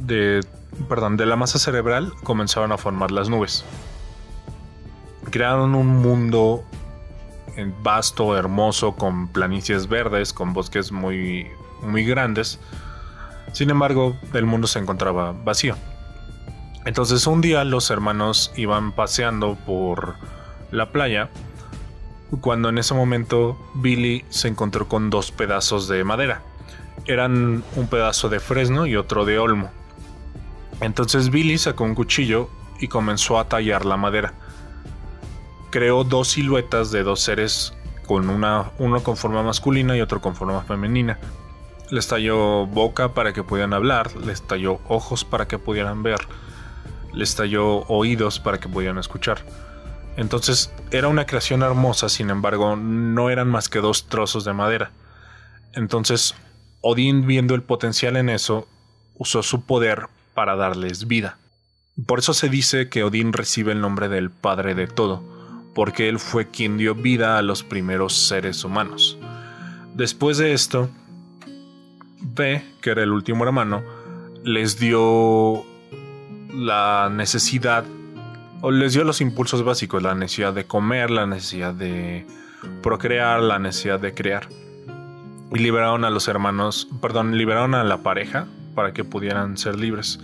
de. 0.00 0.44
Perdón, 0.88 1.16
de 1.16 1.24
la 1.26 1.36
masa 1.36 1.58
cerebral 1.58 2.12
comenzaron 2.22 2.70
a 2.70 2.78
formar 2.78 3.10
las 3.10 3.28
nubes. 3.28 3.64
Crearon 5.30 5.74
un 5.74 5.88
mundo 5.88 6.64
vasto, 7.82 8.36
hermoso, 8.36 8.94
con 8.94 9.28
planicies 9.28 9.88
verdes, 9.88 10.32
con 10.32 10.52
bosques 10.52 10.92
muy, 10.92 11.46
muy 11.82 12.04
grandes. 12.04 12.60
Sin 13.52 13.70
embargo, 13.70 14.16
el 14.34 14.44
mundo 14.44 14.66
se 14.66 14.78
encontraba 14.78 15.32
vacío. 15.32 15.76
Entonces 16.86 17.26
un 17.26 17.42
día 17.42 17.64
los 17.64 17.90
hermanos 17.90 18.52
iban 18.56 18.92
paseando 18.92 19.56
por 19.66 20.14
la 20.70 20.90
playa 20.90 21.28
cuando 22.40 22.70
en 22.70 22.78
ese 22.78 22.94
momento 22.94 23.58
Billy 23.74 24.24
se 24.30 24.48
encontró 24.48 24.88
con 24.88 25.10
dos 25.10 25.30
pedazos 25.30 25.88
de 25.88 26.02
madera. 26.04 26.42
Eran 27.04 27.62
un 27.76 27.88
pedazo 27.88 28.30
de 28.30 28.40
fresno 28.40 28.86
y 28.86 28.96
otro 28.96 29.26
de 29.26 29.38
olmo. 29.38 29.70
Entonces 30.80 31.30
Billy 31.30 31.58
sacó 31.58 31.84
un 31.84 31.94
cuchillo 31.94 32.48
y 32.80 32.88
comenzó 32.88 33.38
a 33.38 33.48
tallar 33.48 33.84
la 33.84 33.98
madera 33.98 34.32
creó 35.76 36.04
dos 36.04 36.28
siluetas 36.28 36.90
de 36.90 37.02
dos 37.02 37.20
seres 37.20 37.74
con 38.06 38.30
una, 38.30 38.70
uno 38.78 39.02
con 39.02 39.16
forma 39.16 39.42
masculina 39.42 39.94
y 39.94 40.00
otro 40.00 40.22
con 40.22 40.34
forma 40.34 40.62
femenina. 40.62 41.18
Les 41.90 42.08
talló 42.08 42.66
boca 42.66 43.12
para 43.12 43.34
que 43.34 43.42
pudieran 43.42 43.74
hablar, 43.74 44.16
les 44.16 44.40
talló 44.40 44.80
ojos 44.88 45.26
para 45.26 45.46
que 45.46 45.58
pudieran 45.58 46.02
ver, 46.02 46.20
les 47.16 47.34
talló 47.34 47.78
oídos 47.88 48.38
para 48.38 48.60
que 48.60 48.68
pudieran 48.68 48.98
escuchar. 48.98 49.38
Entonces 50.16 50.72
era 50.92 51.08
una 51.08 51.26
creación 51.26 51.62
hermosa, 51.62 52.08
sin 52.08 52.30
embargo 52.30 52.76
no 52.76 53.28
eran 53.30 53.48
más 53.48 53.68
que 53.68 53.80
dos 53.80 54.06
trozos 54.06 54.44
de 54.44 54.52
madera. 54.52 54.92
Entonces 55.72 56.36
Odín 56.80 57.26
viendo 57.26 57.56
el 57.56 57.62
potencial 57.62 58.16
en 58.16 58.28
eso, 58.28 58.68
usó 59.16 59.42
su 59.42 59.62
poder 59.62 60.06
para 60.34 60.54
darles 60.54 61.08
vida. 61.08 61.38
Por 62.06 62.20
eso 62.20 62.34
se 62.34 62.48
dice 62.48 62.88
que 62.88 63.02
Odín 63.02 63.32
recibe 63.32 63.72
el 63.72 63.80
nombre 63.80 64.08
del 64.08 64.30
Padre 64.30 64.76
de 64.76 64.86
todo 64.86 65.34
porque 65.76 66.08
él 66.08 66.18
fue 66.18 66.48
quien 66.48 66.78
dio 66.78 66.94
vida 66.94 67.36
a 67.36 67.42
los 67.42 67.62
primeros 67.62 68.14
seres 68.14 68.64
humanos. 68.64 69.18
Después 69.94 70.38
de 70.38 70.54
esto, 70.54 70.88
B, 72.18 72.64
que 72.80 72.90
era 72.90 73.02
el 73.02 73.12
último 73.12 73.44
hermano, 73.44 73.82
les 74.42 74.78
dio 74.78 75.66
la 76.56 77.10
necesidad, 77.12 77.84
o 78.62 78.70
les 78.70 78.94
dio 78.94 79.04
los 79.04 79.20
impulsos 79.20 79.62
básicos, 79.62 80.02
la 80.02 80.14
necesidad 80.14 80.54
de 80.54 80.64
comer, 80.64 81.10
la 81.10 81.26
necesidad 81.26 81.74
de 81.74 82.26
procrear, 82.82 83.42
la 83.42 83.58
necesidad 83.58 84.00
de 84.00 84.14
crear. 84.14 84.48
y 85.52 85.58
liberaron 85.58 86.04
a 86.04 86.10
los 86.10 86.26
hermanos, 86.26 86.88
perdón, 87.00 87.38
liberaron 87.38 87.76
a 87.76 87.84
la 87.84 87.98
pareja 87.98 88.46
para 88.74 88.92
que 88.92 89.04
pudieran 89.04 89.56
ser 89.56 89.78
libres. 89.78 90.18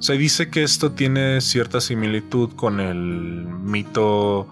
Se 0.00 0.14
dice 0.14 0.50
que 0.50 0.64
esto 0.64 0.92
tiene 0.92 1.40
cierta 1.40 1.80
similitud 1.80 2.50
con 2.56 2.80
el 2.80 2.96
mito 2.96 4.48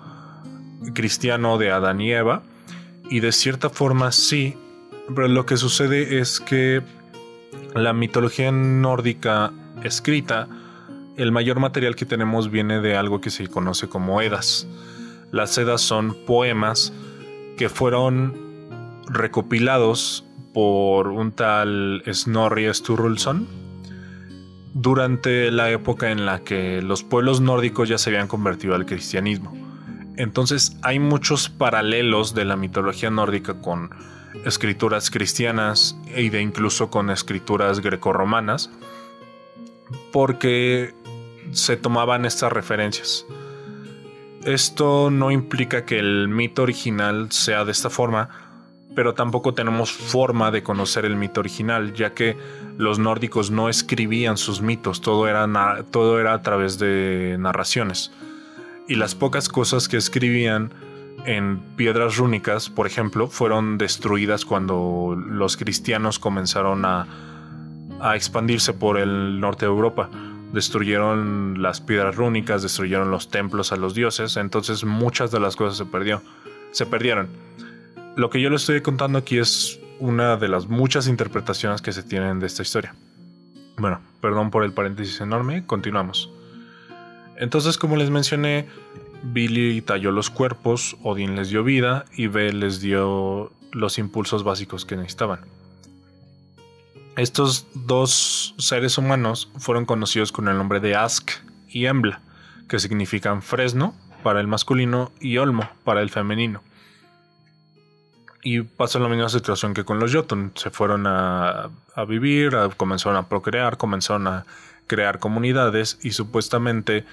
cristiano 0.95 1.59
de 1.59 1.73
Adán 1.73 2.01
y 2.01 2.13
Eva, 2.13 2.43
y 3.11 3.21
de 3.21 3.33
cierta 3.33 3.69
forma 3.69 4.13
sí, 4.13 4.57
pero 5.15 5.29
lo 5.29 5.45
que 5.45 5.57
sucede 5.57 6.21
es 6.21 6.41
que 6.41 6.83
la 7.75 7.93
mitología 7.93 8.53
nórdica 8.53 9.53
escrita, 9.83 10.49
el 11.17 11.33
mayor 11.33 11.61
material 11.61 11.97
que 11.97 12.07
tenemos 12.07 12.51
viene 12.51 12.81
de 12.81 12.97
algo 12.97 13.21
que 13.21 13.31
se 13.31 13.47
conoce 13.49 13.89
como 13.89 14.21
Edas. 14.21 14.67
Las 15.31 15.57
Edas 15.59 15.81
son 15.81 16.17
poemas 16.27 16.93
que 17.57 17.69
fueron 17.69 18.35
recopilados 19.09 20.25
por 20.55 21.09
un 21.09 21.33
tal 21.33 22.03
Snorri 22.11 22.73
Sturluson 22.73 23.47
durante 24.75 25.51
la 25.51 25.71
época 25.71 26.11
en 26.11 26.25
la 26.25 26.41
que 26.41 26.81
los 26.83 27.03
pueblos 27.03 27.41
nórdicos 27.41 27.89
ya 27.89 27.99
se 27.99 28.11
habían 28.11 28.29
convertido 28.29 28.75
al 28.75 28.87
cristianismo. 28.87 29.53
Entonces 30.17 30.77
hay 30.83 30.99
muchos 30.99 31.49
paralelos 31.49 32.35
de 32.35 32.45
la 32.45 32.57
mitología 32.57 33.11
nórdica 33.11 33.61
con 33.61 33.91
escrituras 34.47 35.11
cristianas 35.11 35.97
e 36.15 36.23
incluso 36.23 36.91
con 36.91 37.11
escrituras 37.11 37.81
grecorromanas 37.81 38.71
porque 40.11 40.95
se 41.51 41.77
tomaban 41.77 42.25
estas 42.25 42.53
referencias. 42.53 43.27
Esto 44.45 45.11
no 45.11 45.31
implica 45.31 45.85
que 45.85 45.99
el 45.99 46.29
mito 46.29 46.63
original 46.63 47.31
sea 47.31 47.65
de 47.65 47.73
esta 47.73 47.91
forma, 47.91 48.29
pero 48.95 49.15
tampoco 49.15 49.55
tenemos 49.55 49.93
forma 49.93 50.51
de 50.51 50.63
conocer 50.63 51.05
el 51.05 51.17
mito 51.17 51.41
original, 51.41 51.95
ya 51.95 52.13
que 52.13 52.37
los 52.77 52.99
nórdicos 52.99 53.51
no 53.51 53.69
escribían 53.69 54.37
sus 54.37 54.61
mitos, 54.61 55.01
todo 55.01 55.29
era, 55.29 55.47
todo 55.91 56.21
era 56.21 56.35
a 56.35 56.43
través 56.43 56.79
de 56.79 57.37
narraciones. 57.39 58.13
Y 58.89 58.97
las 58.97 59.15
pocas 59.15 59.49
cosas 59.49 59.89
que 59.89 59.97
escribían 59.97 60.73
en 61.25 61.61
piedras 61.77 62.17
rúnicas, 62.17 62.69
por 62.69 62.87
ejemplo, 62.87 63.29
fueron 63.29 63.79
destruidas 63.79 64.45
cuando 64.45 65.17
los 65.17 65.57
cristianos 65.57 66.19
comenzaron 66.19 66.85
a, 66.85 67.07
a 68.01 68.17
expandirse 68.17 68.73
por 68.73 68.99
el 68.99 69.39
norte 69.41 69.67
de 69.67 69.71
Europa. 69.73 70.11
Destruyeron 70.53 71.63
las 71.63 71.81
piedras 71.81 72.15
rúnicas, 72.15 72.63
destruyeron 72.63 73.11
los 73.11 73.31
templos 73.31 73.73
a 73.73 73.77
los 73.77 73.95
dioses, 73.95 74.37
entonces 74.37 74.85
muchas 74.85 75.31
de 75.31 75.41
las 75.41 75.57
cosas 75.57 75.79
se 75.79 75.87
perdió, 75.87 76.23
se 76.73 76.87
perdieron 76.87 77.29
lo 78.17 78.31
que 78.31 78.41
yo 78.41 78.51
le 78.51 78.57
estoy 78.57 78.81
contando 78.83 79.19
aquí 79.19 79.39
es 79.39 79.81
una 79.99 80.37
de 80.37 80.49
las 80.49 80.69
muchas 80.69 81.09
interpretaciones 81.09 81.81
que 81.81 81.93
se 81.93 82.03
tienen 82.03 82.41
de 82.41 82.47
esta 82.47 82.63
historia. 82.63 82.95
Bueno, 83.79 84.01
perdón 84.21 84.51
por 84.51 84.65
el 84.65 84.73
paréntesis 84.73 85.21
enorme, 85.21 85.65
continuamos. 85.65 86.31
Entonces, 87.37 87.79
como 87.79 87.97
les 87.97 88.11
mencioné, 88.11 88.69
Billy 89.23 89.81
talló 89.81 90.11
los 90.11 90.31
cuerpos, 90.31 90.97
Odin 91.03 91.37
les 91.37 91.49
dio 91.49 91.65
vida 91.65 92.05
y 92.15 92.27
Bel 92.27 92.61
les 92.61 92.81
dio 92.81 93.51
los 93.73 93.99
impulsos 93.99 94.45
básicos 94.45 94.85
que 94.85 94.97
necesitaban. 94.97 95.41
Estos 97.17 97.67
dos 97.75 98.55
seres 98.59 98.97
humanos 98.97 99.51
fueron 99.59 99.85
conocidos 99.85 100.33
con 100.33 100.49
el 100.49 100.57
nombre 100.57 100.81
de 100.81 100.97
Ask 100.97 101.31
y 101.69 101.85
Embla, 101.85 102.23
que 102.69 102.79
significan 102.79 103.43
fresno 103.43 103.95
para 104.23 104.41
el 104.41 104.47
masculino 104.47 105.13
y 105.21 105.37
olmo 105.37 105.69
para 105.85 106.01
el 106.01 106.09
femenino. 106.09 106.63
Y 108.43 108.63
pasó 108.63 108.99
la 108.99 109.09
misma 109.09 109.29
situación 109.29 109.75
que 109.75 109.85
con 109.85 110.01
los 110.01 110.13
Jotun. 110.13 110.53
Se 110.55 110.71
fueron 110.71 111.07
a, 111.07 111.71
vivir, 112.09 112.57
comenzaron 112.79 113.17
a 113.17 113.29
procrear, 113.29 113.77
comenzaron 113.77 114.27
a 114.27 114.47
crear 114.87 115.19
comunidades 115.19 115.99
y 116.03 116.13
supuestamente 116.13 117.05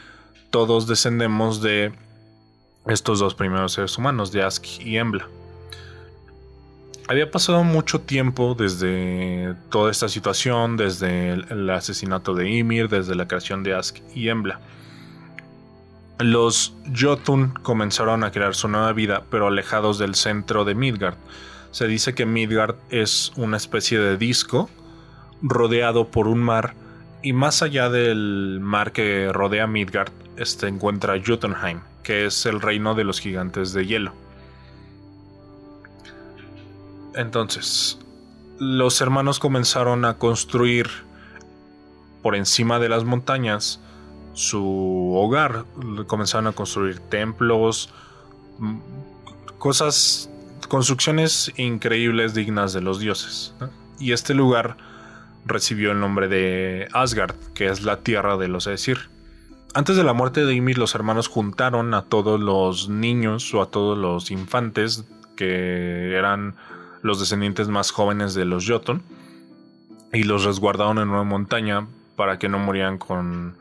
todos 0.50 0.88
descendemos 0.88 1.62
de 1.62 1.91
estos 2.88 3.19
dos 3.19 3.36
primeros 3.36 3.74
seres 3.74 3.97
humanos, 3.97 4.32
de 4.32 4.43
Ask 4.43 4.65
y 4.80 4.97
Embla. 4.97 5.28
Había 7.10 7.32
pasado 7.32 7.63
mucho 7.63 8.02
tiempo 8.02 8.54
desde 8.54 9.56
toda 9.72 9.89
esta 9.89 10.08
situación, 10.08 10.78
desde 10.78 11.32
el 11.32 11.67
asesinato 11.72 12.36
de 12.36 12.48
Ymir, 12.52 12.88
desde 12.88 13.15
la 13.15 13.28
creación 13.28 13.63
de 13.63 13.74
Ask 13.74 13.98
y 14.13 14.30
Embla. 14.30 14.60
Los 16.19 16.76
Jotun 16.95 17.50
comenzaron 17.63 18.24
a 18.24 18.32
crear 18.32 18.54
su 18.54 18.67
nueva 18.67 18.93
vida, 18.93 19.24
pero 19.32 19.48
alejados 19.48 19.98
del 19.98 20.13
centro 20.13 20.65
de 20.65 20.76
Midgard. 20.76 21.15
Se 21.72 21.88
dice 21.88 22.13
que 22.13 22.28
Midgard 22.28 22.76
es 22.91 23.32
una 23.36 23.58
especie 23.58 23.98
de 23.98 24.15
disco 24.15 24.69
rodeado 25.41 26.12
por 26.12 26.28
un 26.28 26.43
mar, 26.43 26.76
y 27.24 27.34
más 27.34 27.63
allá 27.63 27.89
del 27.89 28.60
mar 28.62 28.91
que 28.91 29.34
rodea 29.34 29.65
Midgard 29.65 30.12
se 30.36 30.43
este, 30.43 30.67
encuentra 30.67 31.19
Jotunheim, 31.26 31.80
que 32.04 32.28
es 32.28 32.45
el 32.45 32.62
reino 32.62 32.93
de 32.93 33.04
los 33.04 33.19
gigantes 33.19 33.74
de 33.74 33.88
hielo. 33.88 34.29
Entonces, 37.15 38.00
los 38.60 39.02
hermanos 39.02 39.39
comenzaron 39.39 40.06
a 40.06 40.15
construir 40.15 40.89
por 42.22 42.36
encima 42.36 42.80
de 42.80 42.89
las 42.89 43.04
montañas 43.04 43.80
su 44.34 45.13
hogar. 45.15 45.65
Comenzaron 46.08 46.48
a 46.48 46.52
construir 46.52 47.00
templos, 47.00 47.89
mm, 48.60 48.78
cosas, 49.58 50.30
construcciones 50.67 51.52
increíbles 51.58 52.34
dignas 52.34 52.74
de 52.74 52.82
los 52.82 53.00
dioses. 53.00 53.54
Y 54.00 54.13
este 54.13 54.34
lugar 54.34 54.78
recibió 55.45 55.91
el 55.91 56.00
nombre 56.00 56.28
de 56.28 56.88
Asgard, 56.93 57.36
que 57.54 57.67
es 57.67 57.84
la 57.84 58.02
tierra 58.02 58.38
de 58.38 58.48
los 58.48 58.67
Aesir. 58.67 59.10
Antes 59.74 59.95
de 59.98 60.04
la 60.04 60.13
muerte 60.13 60.45
de 60.45 60.54
Ymir, 60.56 60.78
los 60.78 60.95
hermanos 60.95 61.28
juntaron 61.28 61.93
a 61.93 62.04
todos 62.04 62.39
los 62.39 62.89
niños 62.89 63.54
o 63.54 63.62
a 63.62 63.69
todos 63.69 63.98
los 63.98 64.32
infantes 64.32 65.06
que 65.36 66.15
eran 66.15 66.56
los 67.02 67.20
descendientes 67.20 67.68
más 67.68 67.92
jóvenes 67.92 68.34
de 68.34 68.46
los 68.46 68.68
Jotun 68.68 69.02
y 70.12 70.24
los 70.24 70.44
resguardaron 70.44 70.98
en 71.00 71.10
una 71.10 71.24
montaña 71.24 71.88
para 72.16 72.40
que 72.40 72.50
no 72.50 72.60
murieran 72.60 72.98
con 72.98 73.56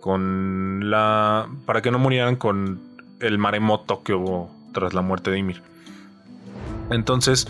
con 0.00 0.88
la 0.88 1.48
para 1.64 1.82
que 1.82 1.90
no 1.90 1.98
murieran 1.98 2.36
con 2.36 2.80
el 3.20 3.38
maremoto 3.38 4.02
que 4.02 4.14
hubo 4.14 4.50
tras 4.72 4.94
la 4.94 5.02
muerte 5.02 5.30
de 5.30 5.38
Ymir. 5.38 5.62
Entonces, 6.90 7.48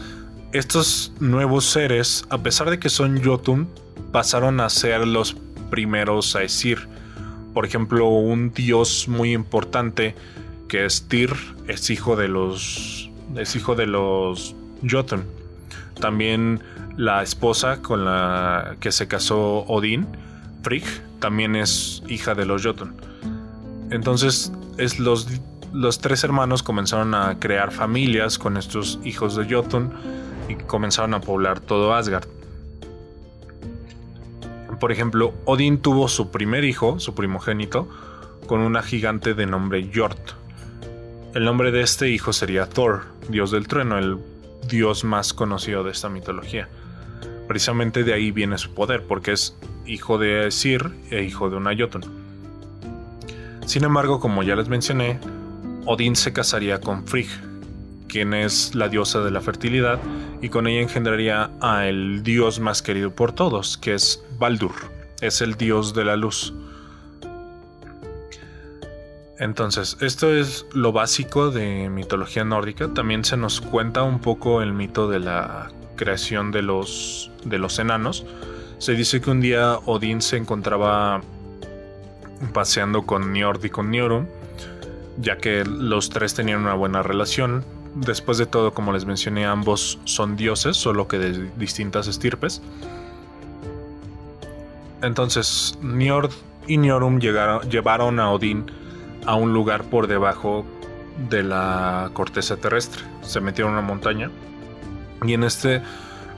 estos 0.53 1.13
nuevos 1.21 1.67
seres, 1.67 2.25
a 2.31 2.39
pesar 2.39 2.71
de 2.71 2.79
que 2.79 2.89
son 2.89 3.23
Jotun, 3.23 3.69
pasaron 4.13 4.61
a 4.61 4.71
ser 4.71 5.07
los 5.07 5.37
primeros 5.71 6.35
a 6.37 6.41
decir. 6.41 6.89
Por 7.53 7.67
ejemplo, 7.67 8.09
un 8.09 8.53
dios 8.53 9.09
muy 9.09 9.33
importante 9.33 10.15
que 10.69 10.85
es 10.85 11.09
Tyr 11.09 11.35
es 11.69 11.91
hijo 11.91 12.17
de 12.17 12.29
los 12.29 13.11
es 13.37 13.57
hijo 13.57 13.75
de 13.75 13.87
los 13.87 14.55
Jotun. 14.89 15.25
También 16.01 16.63
la 16.97 17.23
esposa 17.23 17.83
con 17.83 18.05
la 18.05 18.77
que 18.81 18.93
se 18.93 19.09
casó 19.09 19.65
Odín, 19.67 20.07
Frigg, 20.63 20.85
también 21.21 21.57
es 21.57 22.03
hija 22.09 22.35
de 22.35 22.47
los 22.47 22.65
Jotun. 22.65 22.95
Entonces, 23.91 24.53
es 24.79 24.99
los, 24.99 25.29
los 25.73 26.01
tres 26.01 26.25
hermanos 26.25 26.63
comenzaron 26.63 27.15
a 27.15 27.39
crear 27.39 27.73
familias 27.73 28.39
con 28.39 28.57
estos 28.57 28.99
hijos 29.05 29.37
de 29.37 29.53
Jotun 29.53 29.93
y 30.49 30.55
comenzaron 30.55 31.15
a 31.15 31.21
poblar 31.21 31.61
todo 31.61 31.95
Asgard. 31.95 32.27
Por 34.81 34.93
ejemplo, 34.93 35.33
Odín 35.47 35.79
tuvo 35.79 36.09
su 36.09 36.31
primer 36.31 36.65
hijo, 36.65 37.01
su 37.01 37.15
primogénito, 37.15 37.89
con 38.47 38.61
una 38.61 38.83
gigante 38.83 39.35
de 39.35 39.47
nombre 39.47 39.91
Jord. 39.95 40.19
El 41.35 41.45
nombre 41.45 41.71
de 41.71 41.83
este 41.83 42.11
hijo 42.11 42.33
sería 42.33 42.69
Thor, 42.69 43.03
dios 43.29 43.51
del 43.51 43.69
trueno, 43.69 43.99
el 43.99 44.19
dios 44.69 45.05
más 45.05 45.33
conocido 45.33 45.85
de 45.85 45.91
esta 45.91 46.09
mitología. 46.09 46.69
Precisamente 47.49 48.05
de 48.05 48.13
ahí 48.13 48.31
viene 48.31 48.59
su 48.59 48.75
poder, 48.75 49.05
porque 49.05 49.33
es 49.33 49.57
hijo 49.87 50.19
de 50.19 50.51
Sir 50.51 50.91
e 51.11 51.23
hijo 51.23 51.49
de 51.51 51.57
una 51.57 51.77
Jotun. 51.77 52.03
Sin 53.67 53.85
embargo, 53.85 54.21
como 54.21 54.43
ya 54.43 54.57
les 54.57 54.69
mencioné, 54.69 55.19
Odín 55.85 56.17
se 56.17 56.33
casaría 56.33 56.81
con 56.81 57.07
Frigg, 57.07 57.29
quien 58.09 58.35
es 58.35 58.75
la 58.75 58.89
diosa 58.89 59.21
de 59.21 59.31
la 59.31 59.41
fertilidad, 59.41 60.01
y 60.43 60.49
con 60.49 60.67
ella 60.67 60.81
engendraría 60.81 61.51
a 61.61 61.87
el 61.87 62.23
dios 62.23 62.61
más 62.61 62.83
querido 62.83 63.15
por 63.15 63.33
todos, 63.33 63.77
que 63.77 63.95
es 63.95 64.23
Baldur, 64.39 64.75
es 65.21 65.41
el 65.41 65.55
dios 65.55 65.95
de 65.95 66.05
la 66.05 66.17
luz. 66.17 66.55
Entonces, 69.39 69.99
esto 70.01 70.33
es 70.33 70.67
lo 70.73 70.93
básico 70.93 71.51
de 71.51 71.91
mitología 71.91 72.45
nórdica. 72.45 72.89
También 72.95 73.25
se 73.25 73.37
nos 73.37 73.61
cuenta 73.61 74.03
un 74.03 74.19
poco 74.19 74.63
el 74.63 74.73
mito 74.73 75.09
de 75.09 75.21
la 75.21 75.71
creación 75.97 76.53
de 76.53 76.63
los, 76.63 77.31
de 77.45 77.59
los 77.59 77.79
enanos. 77.79 78.25
Se 78.79 78.93
dice 78.93 79.21
que 79.21 79.31
un 79.31 79.41
día 79.41 79.79
Odín 79.85 80.23
se 80.23 80.37
encontraba 80.37 81.21
paseando 82.53 83.05
con 83.05 83.33
Njord 83.33 83.65
y 83.65 83.71
con 83.71 83.91
Njorun, 83.91 84.29
ya 85.19 85.37
que 85.37 85.65
los 85.65 86.11
tres 86.11 86.35
tenían 86.35 86.61
una 86.61 86.75
buena 86.75 87.03
relación. 87.03 87.65
después 87.95 88.37
de 88.37 88.45
todo, 88.45 88.75
como 88.75 88.93
les 88.93 89.07
mencioné, 89.07 89.47
ambos 89.47 89.99
son 90.05 90.37
dioses, 90.37 90.77
solo 90.77 91.09
que 91.09 91.19
de 91.19 91.51
distintas 91.57 92.07
estirpes. 92.09 92.61
Entonces, 95.01 95.79
Njord 95.81 96.31
y 96.67 96.77
Niorum 96.77 97.19
llevaron 97.19 98.21
a 98.21 98.31
Odín 98.33 98.67
a 99.27 99.35
un 99.35 99.53
lugar 99.53 99.85
por 99.85 100.07
debajo 100.07 100.65
de 101.29 101.43
la 101.43 102.11
corteza 102.13 102.57
terrestre. 102.57 103.03
Se 103.23 103.41
metieron 103.41 103.75
a 103.75 103.79
una 103.79 103.87
montaña 103.87 104.31
y 105.25 105.35
en 105.35 105.45
este 105.45 105.83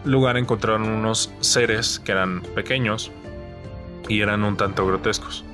lugar 0.05 0.37
encontraron 0.37 0.89
unos 0.89 1.33
seres 1.41 1.99
que 1.99 2.13
eran 2.13 2.43
pequeños 2.55 3.11
y 4.09 4.21
eran 4.21 4.45
un 4.45 4.57
tanto 4.57 4.87
grotescos. 4.87 5.45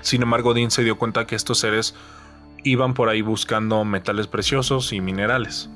Sin 0.00 0.22
embargo, 0.22 0.50
Odín 0.50 0.70
se 0.70 0.82
dio 0.82 0.96
cuenta 0.96 1.26
que 1.26 1.36
estos 1.36 1.58
seres 1.58 1.94
iban 2.64 2.94
por 2.94 3.08
ahí 3.08 3.22
buscando 3.22 3.84
metales 3.84 4.26
preciosos 4.26 4.92
y 4.92 5.00
minerales. 5.00 5.68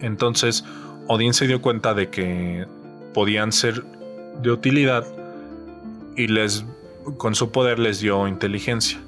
Entonces, 0.00 0.64
Odín 1.08 1.34
se 1.34 1.46
dio 1.46 1.60
cuenta 1.60 1.94
de 1.94 2.10
que 2.10 2.66
podían 3.12 3.52
ser 3.52 3.84
de 4.42 4.50
utilidad 4.50 5.04
y 6.16 6.28
les 6.28 6.64
con 7.16 7.34
su 7.34 7.50
poder 7.50 7.78
les 7.78 8.00
dio 8.00 8.26
inteligencia. 8.28 9.00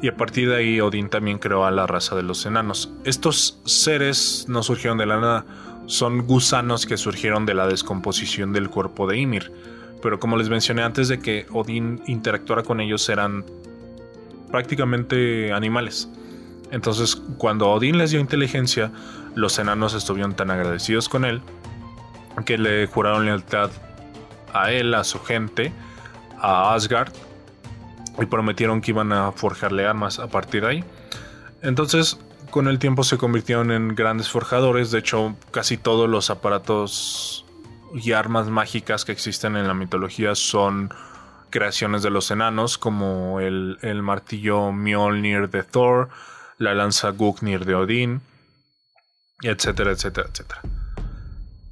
Y 0.00 0.08
a 0.08 0.16
partir 0.16 0.48
de 0.48 0.56
ahí 0.56 0.80
Odín 0.80 1.08
también 1.08 1.38
creó 1.38 1.64
a 1.64 1.70
la 1.70 1.86
raza 1.86 2.14
de 2.14 2.22
los 2.22 2.46
enanos. 2.46 2.92
Estos 3.04 3.60
seres 3.64 4.46
no 4.48 4.62
surgieron 4.62 4.98
de 4.98 5.06
la 5.06 5.18
nada, 5.18 5.44
son 5.86 6.26
gusanos 6.26 6.86
que 6.86 6.96
surgieron 6.96 7.46
de 7.46 7.54
la 7.54 7.66
descomposición 7.66 8.52
del 8.52 8.70
cuerpo 8.70 9.06
de 9.06 9.18
Ymir. 9.18 9.52
Pero 10.00 10.20
como 10.20 10.36
les 10.36 10.48
mencioné 10.48 10.82
antes 10.82 11.08
de 11.08 11.18
que 11.18 11.46
Odín 11.50 12.00
interactuara 12.06 12.62
con 12.62 12.80
ellos 12.80 13.08
eran 13.08 13.44
prácticamente 14.50 15.52
animales. 15.52 16.08
Entonces, 16.70 17.16
cuando 17.38 17.68
Odín 17.70 17.98
les 17.98 18.10
dio 18.10 18.20
inteligencia, 18.20 18.92
los 19.34 19.58
enanos 19.58 19.94
estuvieron 19.94 20.34
tan 20.34 20.50
agradecidos 20.50 21.08
con 21.08 21.24
él 21.24 21.42
que 22.44 22.58
le 22.58 22.86
juraron 22.86 23.26
lealtad 23.26 23.70
a 24.52 24.70
él, 24.72 24.94
a 24.94 25.04
su 25.04 25.20
gente, 25.20 25.72
a 26.40 26.74
Asgard, 26.74 27.12
y 28.18 28.26
prometieron 28.26 28.80
que 28.80 28.90
iban 28.90 29.12
a 29.12 29.32
forjarle 29.32 29.86
armas 29.86 30.18
a 30.18 30.28
partir 30.28 30.62
de 30.62 30.68
ahí. 30.68 30.84
Entonces, 31.62 32.18
con 32.50 32.68
el 32.68 32.78
tiempo 32.78 33.04
se 33.04 33.18
convirtieron 33.18 33.70
en 33.70 33.94
grandes 33.94 34.28
forjadores, 34.28 34.90
de 34.90 35.00
hecho, 35.00 35.36
casi 35.50 35.76
todos 35.76 36.08
los 36.08 36.30
aparatos 36.30 37.44
y 37.94 38.12
armas 38.12 38.48
mágicas 38.48 39.04
que 39.04 39.12
existen 39.12 39.56
en 39.56 39.66
la 39.66 39.74
mitología 39.74 40.34
son 40.34 40.90
creaciones 41.50 42.02
de 42.02 42.10
los 42.10 42.30
enanos, 42.30 42.78
como 42.78 43.40
el, 43.40 43.78
martillo 44.02 44.72
Mjolnir 44.72 45.48
de 45.50 45.62
Thor, 45.62 46.08
la 46.58 46.74
lanza 46.74 47.10
Gugnir 47.10 47.64
de 47.64 47.74
Odín, 47.74 48.20
etcétera, 49.42 49.92
etcétera, 49.92 50.28
etcétera. 50.30 50.60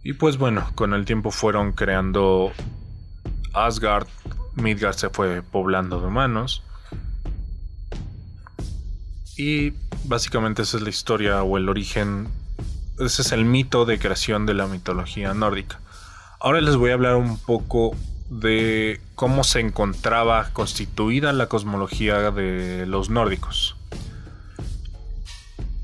Y 0.02 0.14
pues 0.14 0.38
bueno, 0.38 0.70
con 0.74 0.94
el 0.94 1.04
tiempo 1.04 1.30
fueron 1.30 1.72
creando 1.72 2.52
Asgard, 3.52 4.06
Midgard 4.56 4.96
se 4.96 5.10
fue 5.10 5.42
poblando 5.42 6.00
de 6.00 6.06
humanos. 6.08 6.62
Y 9.36 9.74
básicamente 10.04 10.62
esa 10.62 10.78
es 10.78 10.82
la 10.82 10.90
historia 10.90 11.42
o 11.42 11.56
el 11.58 11.68
origen, 11.68 12.28
ese 12.98 13.22
es 13.22 13.32
el 13.32 13.44
mito 13.44 13.84
de 13.84 13.98
creación 13.98 14.46
de 14.46 14.54
la 14.54 14.66
mitología 14.66 15.34
nórdica. 15.34 15.80
Ahora 16.40 16.60
les 16.60 16.76
voy 16.76 16.90
a 16.90 16.94
hablar 16.94 17.16
un 17.16 17.38
poco 17.38 17.94
de 18.30 19.00
cómo 19.14 19.44
se 19.44 19.60
encontraba 19.60 20.50
constituida 20.52 21.32
la 21.32 21.48
cosmología 21.48 22.30
de 22.30 22.86
los 22.86 23.10
nórdicos. 23.10 23.76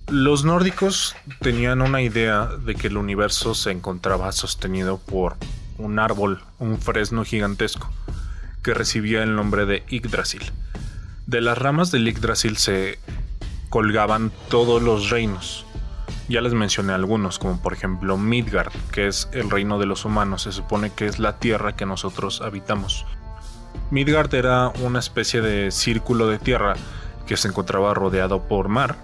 Los 0.08 0.44
nórdicos 0.44 1.16
tenían 1.40 1.80
una 1.80 2.02
idea 2.02 2.46
de 2.46 2.74
que 2.74 2.88
el 2.88 2.96
universo 2.96 3.54
se 3.54 3.70
encontraba 3.70 4.30
sostenido 4.32 4.98
por 4.98 5.36
un 5.78 5.98
árbol, 5.98 6.42
un 6.58 6.78
fresno 6.78 7.24
gigantesco, 7.24 7.90
que 8.62 8.74
recibía 8.74 9.22
el 9.22 9.34
nombre 9.34 9.66
de 9.66 9.84
Yggdrasil. 9.88 10.42
De 11.26 11.40
las 11.40 11.58
ramas 11.58 11.90
del 11.90 12.06
Yggdrasil 12.06 12.56
se 12.56 12.98
colgaban 13.68 14.32
todos 14.48 14.82
los 14.82 15.10
reinos, 15.10 15.66
ya 16.28 16.40
les 16.40 16.54
mencioné 16.54 16.92
algunos, 16.92 17.38
como 17.38 17.60
por 17.60 17.72
ejemplo 17.72 18.16
Midgard, 18.16 18.72
que 18.90 19.06
es 19.06 19.28
el 19.32 19.50
reino 19.50 19.78
de 19.78 19.86
los 19.86 20.04
humanos, 20.04 20.42
se 20.42 20.52
supone 20.52 20.90
que 20.90 21.06
es 21.06 21.18
la 21.18 21.38
tierra 21.38 21.76
que 21.76 21.84
nosotros 21.84 22.40
habitamos. 22.40 23.04
Midgard 23.90 24.34
era 24.34 24.68
una 24.80 24.98
especie 24.98 25.42
de 25.42 25.70
círculo 25.70 26.28
de 26.28 26.38
tierra 26.38 26.74
que 27.26 27.36
se 27.36 27.48
encontraba 27.48 27.92
rodeado 27.92 28.48
por 28.48 28.68
mar. 28.68 28.96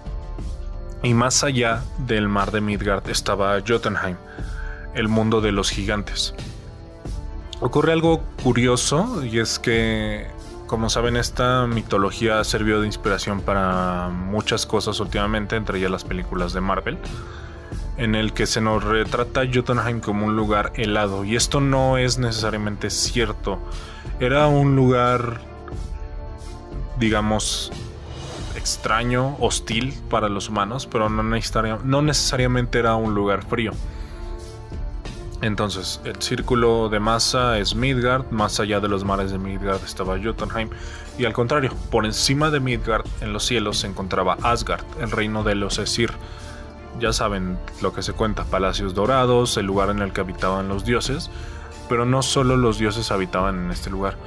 Y 1.03 1.13
más 1.13 1.43
allá 1.43 1.83
del 1.99 2.27
mar 2.27 2.51
de 2.51 2.61
Midgard 2.61 3.07
estaba 3.09 3.59
Jotunheim, 3.65 4.17
el 4.95 5.07
mundo 5.07 5.39
de 5.41 5.51
los 5.51 5.69
gigantes. 5.69 6.33
Ocurre 7.61 7.91
algo 7.91 8.21
curioso 8.41 9.23
y 9.23 9.39
es 9.39 9.59
que 9.59 10.27
como 10.69 10.87
saben, 10.87 11.15
esta 11.15 11.65
mitología 11.65 12.39
ha 12.39 12.43
servido 12.43 12.81
de 12.81 12.85
inspiración 12.85 13.41
para 13.41 14.09
muchas 14.09 14.67
cosas 14.67 14.99
últimamente, 14.99 15.55
entre 15.55 15.79
ellas 15.79 15.89
las 15.89 16.03
películas 16.03 16.53
de 16.53 16.61
Marvel, 16.61 16.99
en 17.97 18.13
el 18.13 18.33
que 18.33 18.45
se 18.45 18.61
nos 18.61 18.83
retrata 18.83 19.41
Jotunheim 19.51 19.99
como 19.99 20.27
un 20.27 20.35
lugar 20.35 20.71
helado. 20.75 21.25
Y 21.25 21.35
esto 21.35 21.59
no 21.59 21.97
es 21.97 22.19
necesariamente 22.19 22.91
cierto. 22.91 23.57
Era 24.19 24.45
un 24.45 24.75
lugar, 24.75 25.41
digamos, 26.99 27.71
extraño, 28.55 29.37
hostil 29.39 29.95
para 30.07 30.29
los 30.29 30.49
humanos, 30.49 30.85
pero 30.85 31.09
no, 31.09 31.23
no 31.23 32.01
necesariamente 32.03 32.77
era 32.77 32.93
un 32.93 33.15
lugar 33.15 33.43
frío. 33.43 33.71
Entonces, 35.41 36.01
el 36.03 36.21
círculo 36.21 36.89
de 36.89 36.99
masa 36.99 37.59
es 37.59 37.73
Midgard, 37.73 38.29
más 38.29 38.59
allá 38.59 38.81
de 38.81 38.89
los 38.89 39.05
mares 39.05 39.31
de 39.31 39.37
Midgard 39.37 39.83
estaba 39.85 40.17
Jotunheim, 40.21 40.69
y 41.17 41.25
al 41.25 41.33
contrario, 41.33 41.73
por 41.91 42.05
encima 42.05 42.49
de 42.51 42.59
Midgard, 42.59 43.05
en 43.21 43.31
los 43.31 43.45
cielos, 43.45 43.79
se 43.79 43.87
encontraba 43.87 44.37
Asgard, 44.41 44.83
el 44.99 45.11
reino 45.11 45.43
de 45.43 45.55
los 45.55 45.77
Esir. 45.77 46.11
Ya 46.99 47.13
saben 47.13 47.57
lo 47.81 47.93
que 47.93 48.01
se 48.01 48.13
cuenta, 48.13 48.43
palacios 48.43 48.93
dorados, 48.93 49.55
el 49.57 49.65
lugar 49.65 49.89
en 49.89 49.99
el 49.99 50.11
que 50.11 50.21
habitaban 50.21 50.67
los 50.67 50.83
dioses, 50.83 51.29
pero 51.87 52.05
no 52.05 52.21
solo 52.21 52.57
los 52.57 52.77
dioses 52.77 53.11
habitaban 53.11 53.65
en 53.65 53.71
este 53.71 53.89
lugar. 53.89 54.17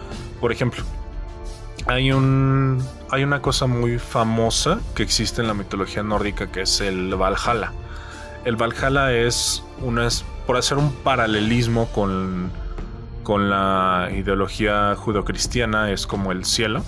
Por 0.41 0.53
ejemplo, 0.53 0.83
hay, 1.87 2.13
un, 2.13 2.83
hay 3.11 3.25
una 3.25 3.43
cosa 3.43 3.67
muy 3.67 3.99
famosa 3.99 4.79
que 4.95 5.03
existe 5.03 5.43
en 5.43 5.49
la 5.49 5.55
mitología 5.55 6.03
nórdica 6.03 6.51
que 6.51 6.63
es 6.63 6.81
el 6.81 7.15
Valhalla. 7.15 7.73
El 8.45 8.57
Valhalla 8.57 9.13
es 9.13 9.63
una 9.81 10.09
por 10.47 10.57
hacer 10.57 10.79
un 10.79 10.93
paralelismo 10.93 11.89
con, 11.93 12.51
la 13.49 14.11
ideología 14.13 14.97
judocristiana, 14.97 15.93
es 15.93 16.07
como 16.07 16.33
el 16.33 16.45
cielo. 16.45 16.83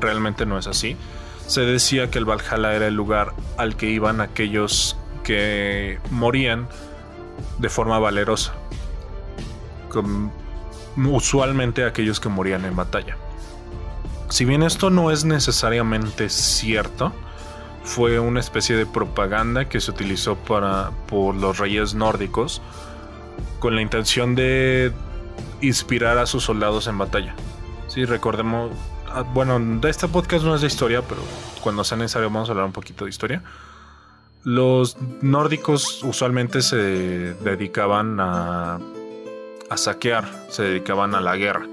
Realmente 0.00 0.46
no 0.46 0.58
es 0.58 0.66
así. 0.66 0.96
Se 1.46 1.62
decía 1.62 2.10
que 2.10 2.18
el 2.18 2.24
Valhalla 2.24 2.74
era 2.74 2.86
el 2.86 2.94
lugar 2.94 3.34
al 3.58 3.76
que 3.76 3.90
iban 3.90 4.20
aquellos 4.20 4.96
que 5.24 5.98
morían 6.10 6.68
de 7.58 7.68
forma 7.68 7.98
valerosa. 7.98 8.54
usualmente 10.96 11.84
aquellos 11.84 12.20
que 12.20 12.28
morían 12.28 12.64
en 12.64 12.76
batalla. 12.76 13.16
Si 14.28 14.44
bien 14.44 14.62
esto 14.62 14.88
no 14.88 15.10
es 15.10 15.24
necesariamente 15.24 16.30
cierto, 16.30 17.12
fue 17.84 18.18
una 18.20 18.40
especie 18.40 18.76
de 18.76 18.86
propaganda 18.86 19.68
que 19.68 19.80
se 19.80 19.90
utilizó 19.90 20.36
para, 20.36 20.90
por 21.08 21.34
los 21.34 21.58
reyes 21.58 21.94
nórdicos 21.94 22.62
con 23.58 23.74
la 23.74 23.82
intención 23.82 24.34
de 24.34 24.92
inspirar 25.60 26.18
a 26.18 26.26
sus 26.26 26.44
soldados 26.44 26.86
en 26.86 26.98
batalla. 26.98 27.34
Sí, 27.88 28.04
recordemos, 28.04 28.70
ah, 29.08 29.22
bueno, 29.22 29.58
de 29.80 29.90
este 29.90 30.08
podcast 30.08 30.44
no 30.44 30.54
es 30.54 30.60
de 30.60 30.66
historia, 30.66 31.02
pero 31.02 31.22
cuando 31.60 31.84
sea 31.84 31.98
necesario 31.98 32.30
vamos 32.30 32.48
a 32.48 32.52
hablar 32.52 32.66
un 32.66 32.72
poquito 32.72 33.04
de 33.04 33.10
historia. 33.10 33.42
Los 34.44 34.96
nórdicos 35.20 36.02
usualmente 36.02 36.62
se 36.62 36.76
dedicaban 36.76 38.18
a, 38.18 38.80
a 39.70 39.76
saquear, 39.76 40.28
se 40.48 40.64
dedicaban 40.64 41.14
a 41.14 41.20
la 41.20 41.36
guerra. 41.36 41.66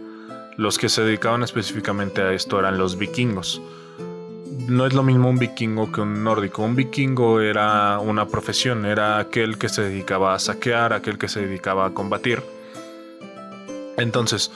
Los 0.58 0.78
que 0.78 0.90
se 0.90 1.04
dedicaban 1.04 1.42
específicamente 1.42 2.22
a 2.22 2.34
esto 2.34 2.60
eran 2.60 2.78
los 2.78 2.98
vikingos 2.98 3.62
no 4.68 4.86
es 4.86 4.94
lo 4.94 5.04
mismo 5.04 5.30
un 5.30 5.38
vikingo 5.38 5.92
que 5.92 6.02
un 6.02 6.24
nórdico. 6.24 6.64
Un 6.64 6.76
vikingo 6.76 7.40
era 7.40 8.00
una 8.00 8.28
profesión, 8.28 8.86
era 8.86 9.20
aquel 9.20 9.58
que 9.58 9.70
se 9.70 9.84
dedicaba 9.84 10.34
a 10.34 10.40
saquear, 10.40 10.94
aquel 10.94 11.18
que 11.18 11.28
se 11.28 11.42
dedicaba 11.42 11.86
a 11.86 11.94
combatir. 11.94 12.42
Entonces, 13.98 14.52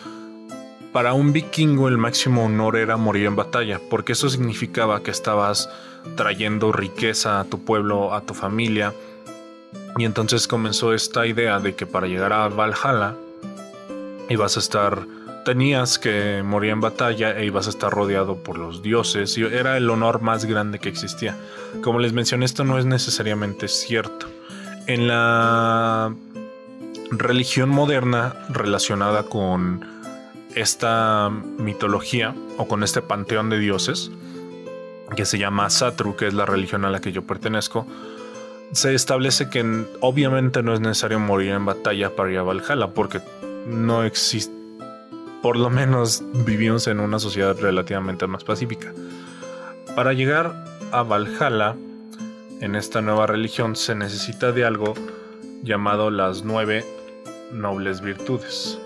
para 0.91 1.13
un 1.13 1.33
vikingo 1.33 1.87
el 1.87 1.97
máximo 1.97 2.45
honor 2.45 2.77
era 2.77 2.97
morir 2.97 3.25
en 3.25 3.35
batalla, 3.35 3.79
porque 3.89 4.13
eso 4.13 4.29
significaba 4.29 5.01
que 5.03 5.11
estabas 5.11 5.69
trayendo 6.15 6.71
riqueza 6.71 7.39
a 7.39 7.45
tu 7.45 7.63
pueblo, 7.63 8.13
a 8.13 8.21
tu 8.21 8.33
familia. 8.33 8.93
Y 9.97 10.05
entonces 10.05 10.47
comenzó 10.47 10.93
esta 10.93 11.25
idea 11.25 11.59
de 11.59 11.75
que 11.75 11.85
para 11.85 12.07
llegar 12.07 12.33
a 12.33 12.47
Valhalla 12.49 13.15
ibas 14.29 14.57
a 14.57 14.59
estar 14.59 15.05
tenías 15.43 15.99
que 15.99 16.41
morir 16.43 16.71
en 16.71 16.81
batalla 16.81 17.37
e 17.37 17.45
ibas 17.45 17.67
a 17.67 17.69
estar 17.69 17.91
rodeado 17.91 18.37
por 18.37 18.57
los 18.57 18.81
dioses 18.81 19.37
y 19.37 19.43
era 19.43 19.77
el 19.77 19.89
honor 19.89 20.21
más 20.21 20.45
grande 20.45 20.79
que 20.79 20.89
existía. 20.89 21.35
Como 21.81 21.99
les 21.99 22.13
mencioné, 22.13 22.45
esto 22.45 22.63
no 22.63 22.77
es 22.77 22.85
necesariamente 22.85 23.67
cierto. 23.67 24.27
En 24.87 25.07
la 25.07 26.13
religión 27.11 27.69
moderna 27.69 28.33
relacionada 28.49 29.23
con 29.23 29.85
esta 30.55 31.29
mitología 31.29 32.35
o 32.57 32.67
con 32.67 32.83
este 32.83 33.01
panteón 33.01 33.49
de 33.49 33.59
dioses, 33.59 34.11
que 35.15 35.25
se 35.25 35.37
llama 35.37 35.69
Satru, 35.69 36.15
que 36.15 36.27
es 36.27 36.33
la 36.33 36.45
religión 36.45 36.85
a 36.85 36.89
la 36.89 37.01
que 37.01 37.11
yo 37.11 37.23
pertenezco, 37.23 37.85
se 38.71 38.95
establece 38.95 39.49
que 39.49 39.85
obviamente 39.99 40.63
no 40.63 40.73
es 40.73 40.79
necesario 40.79 41.19
morir 41.19 41.51
en 41.51 41.65
batalla 41.65 42.15
para 42.15 42.31
ir 42.31 42.39
a 42.39 42.43
Valhalla, 42.43 42.87
porque 42.87 43.21
no 43.67 44.03
existe, 44.03 44.53
por 45.43 45.57
lo 45.57 45.69
menos 45.69 46.23
vivimos 46.45 46.87
en 46.87 47.01
una 47.01 47.19
sociedad 47.19 47.55
relativamente 47.59 48.25
más 48.27 48.45
pacífica. 48.45 48.93
Para 49.93 50.13
llegar 50.13 50.65
a 50.93 51.03
Valhalla, 51.03 51.75
en 52.61 52.75
esta 52.75 53.01
nueva 53.01 53.27
religión, 53.27 53.75
se 53.75 53.93
necesita 53.93 54.53
de 54.53 54.63
algo 54.63 54.93
llamado 55.61 56.09
las 56.11 56.45
nueve 56.45 56.85
nobles 57.51 58.01
virtudes. 58.01 58.79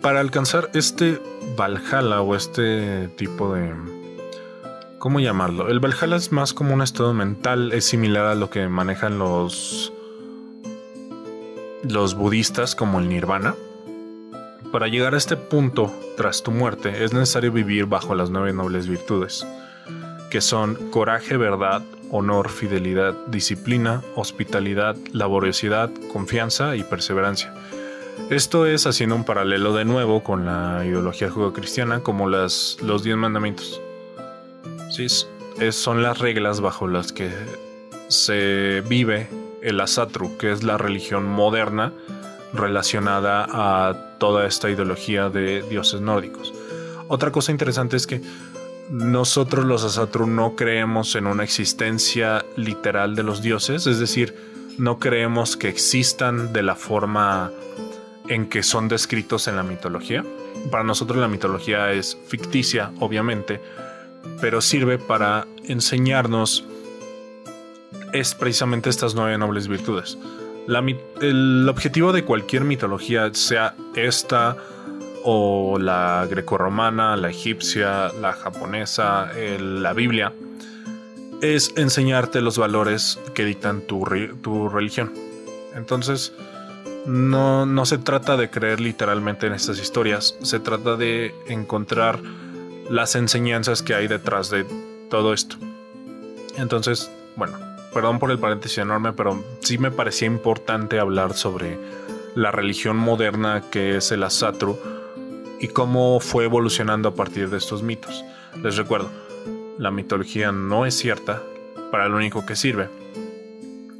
para 0.00 0.20
alcanzar 0.20 0.70
este 0.74 1.20
Valhalla 1.56 2.20
o 2.20 2.36
este 2.36 3.08
tipo 3.16 3.52
de 3.52 3.74
¿Cómo 4.98 5.18
llamarlo? 5.18 5.68
El 5.68 5.80
Valhalla 5.80 6.14
es 6.14 6.30
más 6.30 6.54
como 6.54 6.72
un 6.72 6.82
estado 6.82 7.12
mental, 7.14 7.72
es 7.72 7.84
similar 7.84 8.26
a 8.26 8.36
lo 8.36 8.48
que 8.48 8.68
manejan 8.68 9.18
los 9.18 9.92
los 11.82 12.14
budistas 12.14 12.76
como 12.76 13.00
el 13.00 13.08
nirvana. 13.08 13.56
Para 14.72 14.88
llegar 14.88 15.12
a 15.12 15.18
este 15.18 15.36
punto 15.36 15.92
tras 16.16 16.42
tu 16.42 16.50
muerte 16.50 17.04
es 17.04 17.12
necesario 17.12 17.52
vivir 17.52 17.84
bajo 17.84 18.14
las 18.14 18.30
nueve 18.30 18.54
nobles 18.54 18.88
virtudes, 18.88 19.46
que 20.30 20.40
son 20.40 20.76
coraje, 20.90 21.36
verdad, 21.36 21.82
honor, 22.10 22.48
fidelidad, 22.48 23.14
disciplina, 23.26 24.02
hospitalidad, 24.14 24.96
laboriosidad, 25.12 25.90
confianza 26.10 26.74
y 26.74 26.84
perseverancia. 26.84 27.52
Esto 28.30 28.64
es 28.64 28.86
haciendo 28.86 29.14
un 29.14 29.24
paralelo 29.24 29.74
de 29.74 29.84
nuevo 29.84 30.24
con 30.24 30.46
la 30.46 30.82
ideología 30.86 31.28
juego-cristiana 31.28 32.00
como 32.00 32.26
las, 32.30 32.78
los 32.80 33.04
diez 33.04 33.18
mandamientos. 33.18 33.78
Sí, 34.90 35.06
son 35.70 36.02
las 36.02 36.18
reglas 36.18 36.62
bajo 36.62 36.88
las 36.88 37.12
que 37.12 37.30
se 38.08 38.82
vive 38.88 39.28
el 39.60 39.78
Asatru, 39.80 40.38
que 40.38 40.50
es 40.50 40.62
la 40.62 40.78
religión 40.78 41.26
moderna 41.26 41.92
relacionada 42.52 43.46
a 43.50 44.16
toda 44.18 44.46
esta 44.46 44.70
ideología 44.70 45.28
de 45.28 45.62
dioses 45.62 46.00
nórdicos. 46.00 46.52
Otra 47.08 47.30
cosa 47.32 47.52
interesante 47.52 47.96
es 47.96 48.06
que 48.06 48.20
nosotros 48.90 49.64
los 49.64 49.84
Asatru 49.84 50.26
no 50.26 50.54
creemos 50.54 51.14
en 51.14 51.26
una 51.26 51.44
existencia 51.44 52.44
literal 52.56 53.16
de 53.16 53.22
los 53.22 53.42
dioses, 53.42 53.86
es 53.86 53.98
decir, 53.98 54.34
no 54.78 54.98
creemos 54.98 55.56
que 55.56 55.68
existan 55.68 56.52
de 56.52 56.62
la 56.62 56.74
forma 56.74 57.50
en 58.28 58.48
que 58.48 58.62
son 58.62 58.88
descritos 58.88 59.48
en 59.48 59.56
la 59.56 59.62
mitología. 59.62 60.24
Para 60.70 60.84
nosotros 60.84 61.18
la 61.18 61.28
mitología 61.28 61.92
es 61.92 62.18
ficticia, 62.28 62.92
obviamente, 63.00 63.60
pero 64.40 64.60
sirve 64.60 64.98
para 64.98 65.46
enseñarnos 65.64 66.64
es 68.12 68.34
precisamente 68.34 68.90
estas 68.90 69.14
nueve 69.14 69.38
nobles 69.38 69.68
virtudes. 69.68 70.18
El 70.68 71.68
objetivo 71.68 72.12
de 72.12 72.24
cualquier 72.24 72.64
mitología, 72.64 73.32
sea 73.32 73.74
esta 73.94 74.56
o 75.24 75.78
la 75.78 76.26
grecorromana, 76.28 77.16
la 77.16 77.30
egipcia, 77.30 78.12
la 78.20 78.32
japonesa, 78.32 79.30
la 79.58 79.92
Biblia, 79.92 80.32
es 81.40 81.72
enseñarte 81.76 82.40
los 82.40 82.58
valores 82.58 83.18
que 83.34 83.44
dictan 83.44 83.82
tu, 83.82 84.04
tu 84.42 84.68
religión. 84.68 85.12
Entonces, 85.74 86.32
no, 87.06 87.66
no 87.66 87.86
se 87.86 87.98
trata 87.98 88.36
de 88.36 88.50
creer 88.50 88.80
literalmente 88.80 89.46
en 89.46 89.54
estas 89.54 89.78
historias, 89.80 90.36
se 90.42 90.60
trata 90.60 90.96
de 90.96 91.34
encontrar 91.48 92.20
las 92.90 93.16
enseñanzas 93.16 93.82
que 93.82 93.94
hay 93.94 94.06
detrás 94.06 94.50
de 94.50 94.66
todo 95.10 95.32
esto. 95.32 95.56
Entonces, 96.56 97.10
bueno, 97.36 97.58
perdón 97.92 98.18
por 98.18 98.30
el 98.30 98.38
paréntesis 98.38 98.78
enorme, 98.78 99.12
pero 99.12 99.42
sí 99.60 99.78
me 99.78 99.90
parecía 99.90 100.26
importante 100.26 100.98
hablar 100.98 101.34
sobre 101.34 101.78
la 102.34 102.50
religión 102.50 102.96
moderna 102.96 103.64
que 103.70 103.96
es 103.96 104.12
el 104.12 104.22
Asatru 104.22 104.78
y 105.60 105.68
cómo 105.68 106.18
fue 106.20 106.44
evolucionando 106.44 107.10
a 107.10 107.14
partir 107.14 107.50
de 107.50 107.58
estos 107.58 107.82
mitos. 107.82 108.24
Les 108.62 108.76
recuerdo, 108.76 109.10
la 109.78 109.90
mitología 109.90 110.52
no 110.52 110.86
es 110.86 110.94
cierta 110.94 111.42
para 111.90 112.08
lo 112.08 112.16
único 112.16 112.44
que 112.46 112.56
sirve. 112.56 112.88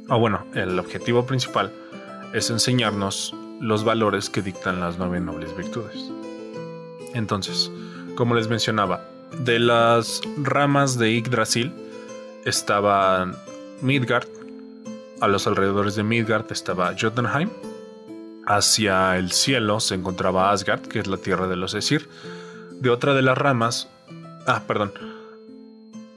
O 0.09 0.19
bueno, 0.19 0.45
el 0.53 0.77
objetivo 0.79 1.25
principal 1.25 1.71
es 2.33 2.49
enseñarnos 2.49 3.35
los 3.61 3.83
valores 3.83 4.29
que 4.29 4.41
dictan 4.41 4.79
las 4.79 4.97
nueve 4.97 5.19
nobles 5.19 5.55
virtudes. 5.55 6.11
Entonces, 7.13 7.71
como 8.15 8.35
les 8.35 8.49
mencionaba, 8.49 9.05
de 9.39 9.59
las 9.59 10.21
ramas 10.37 10.97
de 10.97 11.13
Yggdrasil 11.13 11.73
estaban 12.45 13.35
Midgard, 13.83 14.27
a 15.19 15.27
los 15.27 15.45
alrededores 15.45 15.95
de 15.95 16.03
Midgard 16.03 16.51
estaba 16.51 16.95
Jotunheim, 16.99 17.49
hacia 18.47 19.17
el 19.17 19.31
cielo 19.31 19.81
se 19.81 19.95
encontraba 19.95 20.51
Asgard, 20.51 20.87
que 20.87 20.99
es 20.99 21.07
la 21.07 21.17
tierra 21.17 21.47
de 21.47 21.57
los 21.57 21.73
Esir. 21.73 22.09
De 22.79 22.89
otra 22.89 23.13
de 23.13 23.21
las 23.21 23.37
ramas, 23.37 23.89
ah, 24.47 24.63
perdón, 24.65 24.93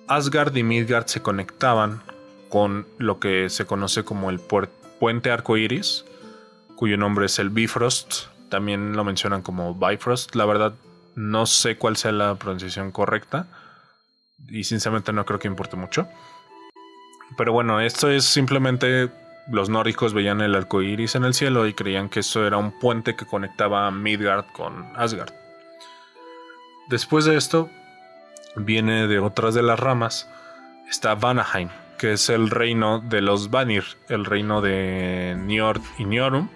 Asgard 0.07 0.57
y 0.57 0.62
Midgard 0.62 1.07
se 1.07 1.22
conectaban 1.22 2.02
con 2.48 2.87
lo 2.98 3.18
que 3.18 3.50
se 3.50 3.66
conoce 3.66 4.05
como 4.05 4.31
el 4.31 4.38
puente 4.38 5.33
arcoiris, 5.33 6.05
cuyo 6.76 6.96
nombre 6.96 7.26
es 7.26 7.40
el 7.40 7.50
Bifrost. 7.50 8.26
También 8.48 8.96
lo 8.96 9.02
mencionan 9.02 9.42
como 9.42 9.74
Bifrost. 9.74 10.37
La 10.37 10.46
verdad, 10.46 10.74
no 11.16 11.46
sé 11.46 11.76
cuál 11.76 11.96
sea 11.96 12.12
la 12.12 12.37
pronunciación 12.37 12.92
correcta. 12.92 13.48
Y 14.48 14.64
sinceramente 14.64 15.12
no 15.12 15.24
creo 15.24 15.40
que 15.40 15.48
importe 15.48 15.74
mucho. 15.76 16.07
Pero 17.36 17.52
bueno, 17.52 17.80
esto 17.80 18.10
es 18.10 18.24
simplemente 18.24 19.10
los 19.48 19.68
nórdicos 19.68 20.12
veían 20.12 20.40
el 20.40 20.54
arco 20.54 20.82
iris 20.82 21.14
en 21.14 21.24
el 21.24 21.34
cielo 21.34 21.66
y 21.66 21.74
creían 21.74 22.08
que 22.08 22.20
eso 22.20 22.46
era 22.46 22.56
un 22.56 22.72
puente 22.72 23.14
que 23.14 23.26
conectaba 23.26 23.90
Midgard 23.90 24.46
con 24.52 24.86
Asgard. 24.96 25.32
Después 26.88 27.24
de 27.24 27.36
esto, 27.36 27.70
viene 28.56 29.06
de 29.06 29.18
otras 29.18 29.54
de 29.54 29.62
las 29.62 29.78
ramas, 29.78 30.28
está 30.88 31.14
Vanaheim, 31.14 31.68
que 31.98 32.12
es 32.12 32.28
el 32.28 32.50
reino 32.50 33.00
de 33.00 33.20
los 33.20 33.50
Vanir, 33.50 33.84
el 34.08 34.24
reino 34.24 34.60
de 34.60 35.36
Njord 35.36 35.82
y 35.98 36.04
Niorum, 36.04 36.48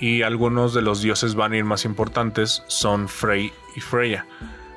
y 0.00 0.22
algunos 0.22 0.74
de 0.74 0.82
los 0.82 1.00
dioses 1.00 1.34
Vanir 1.34 1.64
más 1.64 1.84
importantes 1.84 2.62
son 2.66 3.08
Frey 3.08 3.52
y 3.76 3.80
Freya. 3.80 4.26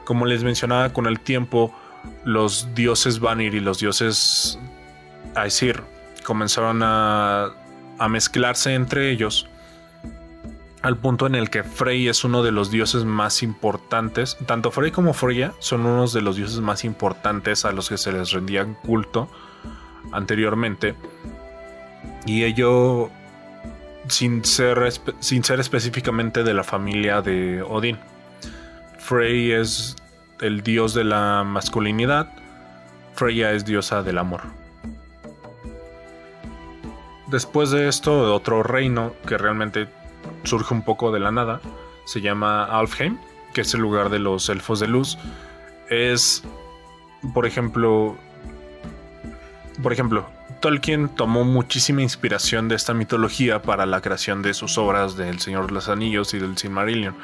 Como 0.04 0.26
les 0.26 0.44
mencionaba 0.44 0.94
con 0.94 1.08
el 1.08 1.20
tiempo, 1.20 1.74
los 2.24 2.76
dioses 2.76 3.20
Vanir 3.20 3.56
y 3.56 3.60
los 3.60 3.80
dioses 3.80 4.60
Aesir 5.36 5.82
comenzaron 6.24 6.82
a, 6.84 7.52
a 8.00 8.08
mezclarse 8.08 8.74
entre 8.74 9.12
ellos 9.12 9.48
al 10.86 10.98
punto 10.98 11.26
en 11.26 11.34
el 11.34 11.50
que 11.50 11.64
Frey 11.64 12.08
es 12.08 12.24
uno 12.24 12.44
de 12.44 12.52
los 12.52 12.70
dioses 12.70 13.06
más 13.06 13.42
importantes. 13.42 14.38
Tanto 14.46 14.70
Frey 14.70 14.92
como 14.92 15.14
Freya 15.14 15.52
son 15.58 15.84
unos 15.84 16.14
de 16.14 16.22
los 16.22 16.36
dioses 16.36 16.60
más 16.60 16.86
importantes 16.86 17.66
a 17.66 17.72
los 17.72 17.90
que 17.90 17.98
se 17.98 18.12
les 18.12 18.32
rendía 18.32 18.64
culto 18.84 19.28
anteriormente. 20.12 20.94
Y 22.28 22.44
ello 22.44 23.10
sin 24.10 24.46
ser, 24.46 24.78
sin 25.22 25.44
ser 25.44 25.60
específicamente 25.60 26.44
de 26.44 26.54
la 26.54 26.64
familia 26.64 27.24
de 27.24 27.64
Odín. 27.64 27.98
Frey 29.00 29.54
es 29.54 29.96
el 30.40 30.62
dios 30.62 30.94
de 30.94 31.04
la 31.04 31.44
masculinidad, 31.44 32.30
Freya 33.16 33.54
es 33.54 33.66
diosa 33.66 34.04
del 34.04 34.20
amor. 34.20 34.42
Después 37.28 37.72
de 37.72 37.88
esto, 37.88 38.34
otro 38.34 38.62
reino 38.62 39.14
que 39.28 39.38
realmente 39.38 39.88
surge 40.44 40.74
un 40.74 40.84
poco 40.84 41.12
de 41.12 41.20
la 41.20 41.32
nada, 41.32 41.60
se 42.06 42.22
llama 42.22 42.66
Alfheim, 42.66 43.18
que 43.54 43.62
es 43.62 43.74
el 43.74 43.82
lugar 43.82 44.10
de 44.10 44.20
los 44.20 44.48
elfos 44.50 44.80
de 44.80 44.88
luz. 44.88 45.18
Es, 45.90 46.44
por 47.34 47.46
ejemplo, 47.46 48.16
por 49.82 49.92
ejemplo, 49.92 50.26
Tolkien 50.62 51.10
tomó 51.10 51.44
muchísima 51.44 52.02
inspiración 52.02 52.68
de 52.68 52.76
esta 52.76 52.94
mitología 52.94 53.62
para 53.62 53.86
la 53.86 54.02
creación 54.02 54.42
de 54.42 54.54
sus 54.54 54.78
obras 54.78 55.18
del 55.18 55.40
Señor 55.40 55.68
de 55.68 55.74
los 55.74 55.90
Anillos 55.90 56.34
y 56.34 56.40
del 56.40 56.58
Silmarillion. 56.58 57.16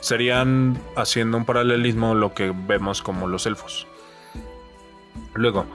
Serían 0.00 0.78
haciendo 0.96 1.38
un 1.38 1.44
paralelismo 1.44 2.14
lo 2.14 2.34
que 2.34 2.52
vemos 2.54 3.02
como 3.02 3.26
los 3.26 3.46
elfos. 3.46 3.86
Luego, 5.34 5.66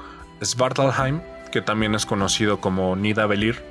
Svartalheim, 0.43 1.21
que 1.51 1.61
también 1.61 1.95
es 1.95 2.05
conocido 2.05 2.59
como 2.59 2.95
Nidavellir, 2.95 3.70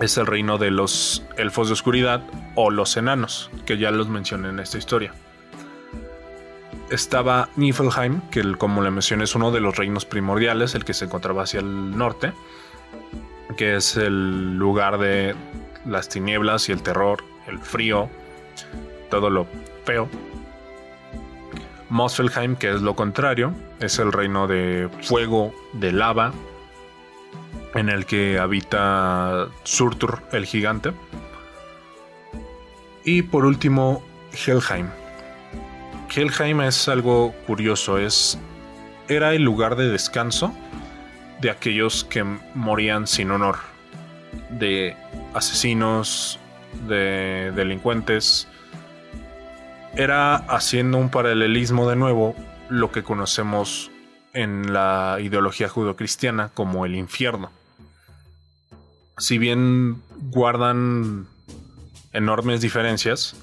es 0.00 0.16
el 0.18 0.26
reino 0.26 0.58
de 0.58 0.70
los 0.70 1.24
elfos 1.36 1.68
de 1.68 1.74
oscuridad 1.74 2.22
o 2.54 2.70
los 2.70 2.96
enanos, 2.96 3.50
que 3.66 3.78
ya 3.78 3.90
los 3.90 4.08
mencioné 4.08 4.48
en 4.48 4.58
esta 4.58 4.78
historia. 4.78 5.12
Estaba 6.90 7.48
Niflheim, 7.56 8.20
que 8.30 8.54
como 8.56 8.82
le 8.82 8.90
mencioné 8.90 9.24
es 9.24 9.34
uno 9.34 9.50
de 9.50 9.60
los 9.60 9.76
reinos 9.76 10.04
primordiales, 10.04 10.74
el 10.74 10.84
que 10.84 10.94
se 10.94 11.06
encontraba 11.06 11.42
hacia 11.42 11.60
el 11.60 11.96
norte, 11.96 12.32
que 13.56 13.76
es 13.76 13.96
el 13.96 14.56
lugar 14.56 14.98
de 14.98 15.34
las 15.86 16.08
tinieblas 16.08 16.68
y 16.68 16.72
el 16.72 16.82
terror, 16.82 17.24
el 17.46 17.58
frío, 17.58 18.08
todo 19.10 19.30
lo 19.30 19.46
feo. 19.84 20.08
Mosfelheim, 21.88 22.56
que 22.56 22.72
es 22.72 22.82
lo 22.82 22.96
contrario, 22.96 23.52
es 23.80 23.98
el 23.98 24.12
reino 24.12 24.46
de 24.46 24.88
fuego, 25.02 25.54
de 25.74 25.92
lava, 25.92 26.32
en 27.74 27.88
el 27.88 28.06
que 28.06 28.38
habita 28.38 29.48
Surtur 29.64 30.22
el 30.32 30.46
gigante. 30.46 30.92
Y 33.04 33.22
por 33.22 33.44
último, 33.44 34.02
Helheim. 34.32 34.88
Helheim 36.14 36.60
es 36.62 36.88
algo 36.88 37.32
curioso, 37.46 37.98
es 37.98 38.38
era 39.08 39.34
el 39.34 39.42
lugar 39.42 39.76
de 39.76 39.88
descanso 39.88 40.54
de 41.40 41.50
aquellos 41.50 42.04
que 42.04 42.24
morían 42.54 43.06
sin 43.06 43.30
honor, 43.30 43.58
de 44.48 44.96
asesinos, 45.34 46.38
de 46.86 47.52
delincuentes. 47.54 48.48
Era 49.94 50.36
haciendo 50.36 50.98
un 50.98 51.10
paralelismo 51.10 51.88
de 51.88 51.96
nuevo 51.96 52.34
lo 52.68 52.90
que 52.90 53.02
conocemos 53.02 53.90
en 54.34 54.72
la 54.72 55.18
ideología 55.20 55.68
judocristiana 55.68 56.50
como 56.54 56.84
el 56.84 56.94
infierno 56.94 57.50
si 59.18 59.38
bien 59.38 60.02
guardan 60.30 61.26
enormes 62.12 62.60
diferencias, 62.60 63.36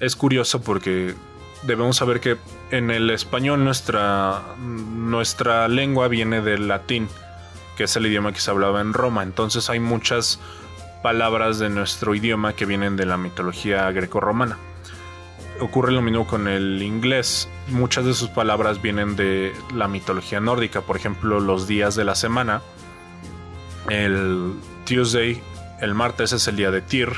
es 0.00 0.16
curioso 0.16 0.62
porque 0.62 1.14
debemos 1.62 1.96
saber 1.96 2.20
que 2.20 2.36
en 2.70 2.90
el 2.90 3.10
español 3.10 3.64
nuestra, 3.64 4.42
nuestra 4.58 5.68
lengua 5.68 6.08
viene 6.08 6.40
del 6.40 6.68
latín, 6.68 7.08
que 7.76 7.84
es 7.84 7.96
el 7.96 8.06
idioma 8.06 8.32
que 8.32 8.40
se 8.40 8.50
hablaba 8.50 8.80
en 8.80 8.92
Roma. 8.92 9.22
Entonces 9.22 9.70
hay 9.70 9.80
muchas 9.80 10.40
palabras 11.02 11.58
de 11.58 11.68
nuestro 11.70 12.14
idioma 12.14 12.54
que 12.54 12.66
vienen 12.66 12.96
de 12.96 13.06
la 13.06 13.16
mitología 13.16 13.90
grecorromana. 13.90 14.58
Ocurre 15.60 15.92
lo 15.92 16.02
mismo 16.02 16.26
con 16.26 16.48
el 16.48 16.82
inglés. 16.82 17.48
Muchas 17.68 18.04
de 18.04 18.14
sus 18.14 18.28
palabras 18.28 18.82
vienen 18.82 19.16
de 19.16 19.52
la 19.74 19.88
mitología 19.88 20.40
nórdica. 20.40 20.80
Por 20.80 20.96
ejemplo, 20.96 21.40
los 21.40 21.66
días 21.68 21.94
de 21.94 22.04
la 22.04 22.14
semana. 22.14 22.60
El 23.88 24.54
Tuesday, 24.84 25.40
el 25.80 25.94
martes 25.94 26.32
es 26.32 26.48
el 26.48 26.56
día 26.56 26.70
de 26.70 26.80
Tyr. 26.80 27.10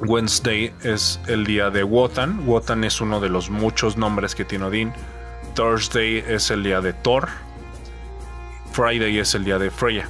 Wednesday 0.00 0.74
es 0.82 1.20
el 1.26 1.46
día 1.46 1.70
de 1.70 1.84
Wotan. 1.84 2.46
Wotan 2.46 2.84
es 2.84 3.00
uno 3.00 3.20
de 3.20 3.28
los 3.28 3.48
muchos 3.48 3.96
nombres 3.96 4.34
que 4.34 4.44
tiene 4.44 4.66
Odín. 4.66 4.92
Thursday 5.54 6.18
es 6.26 6.50
el 6.50 6.62
día 6.62 6.80
de 6.80 6.92
Thor. 6.92 7.28
Friday 8.72 9.18
es 9.18 9.34
el 9.34 9.44
día 9.44 9.58
de 9.58 9.70
Freya. 9.70 10.08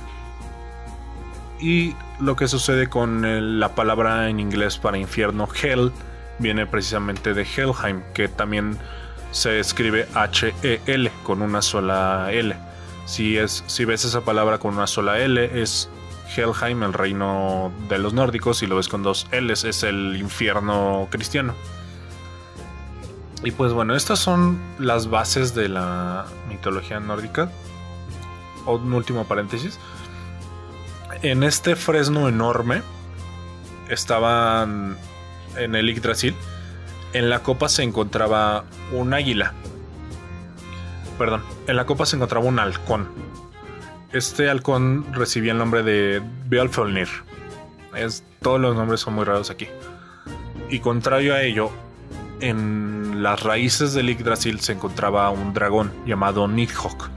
Y 1.61 1.95
lo 2.21 2.35
que 2.35 2.49
sucede 2.49 2.88
con 2.88 3.61
la 3.61 3.75
palabra 3.75 4.29
en 4.29 4.40
inglés 4.40 4.79
para 4.79 4.99
infierno, 4.99 5.49
Hell, 5.62 5.92
viene 6.38 6.66
precisamente 6.66 7.35
de 7.35 7.42
Helheim, 7.42 8.03
que 8.14 8.29
también 8.29 8.79
se 9.31 9.61
escribe 9.61 10.09
H-E-L 10.14 11.11
con 11.22 11.42
una 11.42 11.62
sola 11.62 12.29
L. 12.33 12.57
Si, 13.05 13.37
es, 13.37 13.64
si 13.66 13.85
ves 13.85 14.05
esa 14.05 14.22
palabra 14.22 14.59
con 14.59 14.75
una 14.75 14.87
sola 14.87 15.18
L, 15.18 15.62
es 15.62 15.88
Helheim, 16.35 16.83
el 16.83 16.92
reino 16.92 17.72
de 17.88 17.99
los 17.99 18.14
nórdicos. 18.14 18.59
Si 18.59 18.66
lo 18.66 18.77
ves 18.77 18.88
con 18.88 19.03
dos 19.03 19.27
L's, 19.31 19.64
es 19.64 19.83
el 19.83 20.16
infierno 20.16 21.09
cristiano. 21.11 21.55
Y 23.44 23.51
pues 23.51 23.72
bueno, 23.72 23.94
estas 23.94 24.18
son 24.18 24.59
las 24.79 25.09
bases 25.09 25.55
de 25.55 25.68
la 25.68 26.27
mitología 26.49 26.99
nórdica. 27.01 27.51
Un 28.66 28.92
último 28.92 29.25
paréntesis. 29.25 29.79
En 31.22 31.42
este 31.42 31.77
fresno 31.77 32.29
enorme 32.29 32.83
estaban 33.88 34.96
en 35.57 35.75
el 35.75 35.90
Yggdrasil. 35.90 36.35
En 37.12 37.31
la 37.31 37.42
copa 37.42 37.69
se 37.69 37.83
encontraba 37.83 38.64
un 38.92 39.14
águila 39.14 39.55
perdón, 41.16 41.42
en 41.66 41.77
la 41.77 41.87
copa 41.87 42.07
se 42.07 42.16
encontraba 42.16 42.45
un 42.45 42.59
halcón. 42.59 43.09
Este 44.12 44.49
halcón 44.49 45.07
recibía 45.12 45.53
el 45.53 45.59
nombre 45.59 45.83
de 45.83 46.23
Bealfölnir. 46.47 47.09
Es, 47.95 48.25
todos 48.40 48.61
los 48.61 48.77
nombres 48.77 49.01
son 49.01 49.14
muy 49.14 49.25
raros 49.25 49.51
aquí. 49.51 49.66
Y 50.71 50.81
contrario 50.81 51.35
a 51.35 51.42
ello, 51.42 51.71
en 52.40 53.23
las 53.23 53.42
raíces 53.42 53.95
del 53.95 54.09
Yggdrasil 54.09 54.61
se 54.61 54.73
encontraba 54.73 55.31
un 55.31 55.55
dragón 55.55 55.92
llamado 56.07 56.47
Nidhogg. 56.49 57.11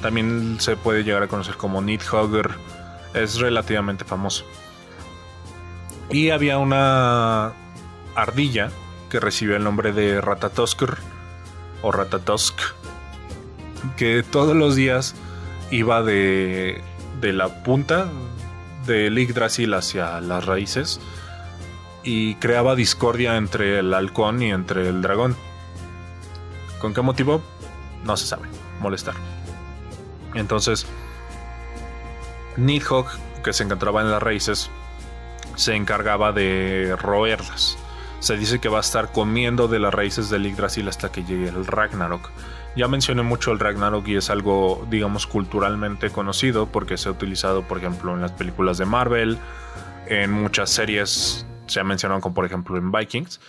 También 0.00 0.56
se 0.60 0.76
puede 0.76 1.04
llegar 1.04 1.22
a 1.22 1.28
conocer 1.28 1.56
como 1.56 1.80
Nidhogger. 1.80 2.50
Es 3.14 3.38
relativamente 3.38 4.04
famoso. 4.04 4.44
Y 6.10 6.30
había 6.30 6.58
una 6.58 7.52
ardilla 8.14 8.70
que 9.10 9.20
recibió 9.20 9.56
el 9.56 9.64
nombre 9.64 9.92
de 9.92 10.20
Ratatoskr 10.20 10.96
o 11.82 11.92
Ratatosk 11.92 12.58
que 13.96 14.22
todos 14.22 14.56
los 14.56 14.76
días 14.76 15.14
iba 15.70 16.02
de, 16.02 16.80
de 17.20 17.32
la 17.32 17.62
punta 17.62 18.08
del 18.86 19.18
Yggdrasil 19.18 19.74
hacia 19.74 20.20
las 20.20 20.46
raíces 20.46 21.00
y 22.02 22.34
creaba 22.36 22.74
discordia 22.74 23.36
entre 23.36 23.78
el 23.78 23.94
halcón 23.94 24.42
y 24.42 24.50
entre 24.50 24.88
el 24.88 25.02
dragón. 25.02 25.36
¿Con 26.80 26.94
qué 26.94 27.00
motivo? 27.00 27.42
No 28.04 28.16
se 28.16 28.26
sabe. 28.26 28.48
Molestar. 28.80 29.14
Entonces, 30.34 30.86
Nidhogg, 32.56 33.06
que 33.44 33.52
se 33.52 33.62
encontraba 33.62 34.00
en 34.00 34.10
las 34.10 34.22
raíces, 34.22 34.70
se 35.54 35.74
encargaba 35.74 36.32
de 36.32 36.96
roerlas. 36.98 37.78
Se 38.22 38.36
dice 38.36 38.60
que 38.60 38.68
va 38.68 38.78
a 38.78 38.82
estar 38.82 39.10
comiendo 39.10 39.66
de 39.66 39.80
las 39.80 39.92
raíces 39.92 40.30
del 40.30 40.46
Yggdrasil 40.46 40.88
hasta 40.88 41.10
que 41.10 41.24
llegue 41.24 41.48
el 41.48 41.66
Ragnarok. 41.66 42.30
Ya 42.76 42.86
mencioné 42.86 43.22
mucho 43.22 43.50
el 43.50 43.58
Ragnarok 43.58 44.06
y 44.06 44.14
es 44.14 44.30
algo, 44.30 44.86
digamos, 44.88 45.26
culturalmente 45.26 46.10
conocido 46.10 46.66
porque 46.66 46.96
se 46.98 47.08
ha 47.08 47.12
utilizado, 47.12 47.62
por 47.62 47.78
ejemplo, 47.78 48.14
en 48.14 48.20
las 48.20 48.30
películas 48.30 48.78
de 48.78 48.84
Marvel, 48.84 49.38
en 50.06 50.30
muchas 50.30 50.70
series 50.70 51.44
se 51.66 51.80
ha 51.80 51.84
mencionado 51.84 52.20
como 52.20 52.32
por 52.32 52.44
ejemplo 52.44 52.76
en 52.76 52.92
Vikings, 52.92 53.40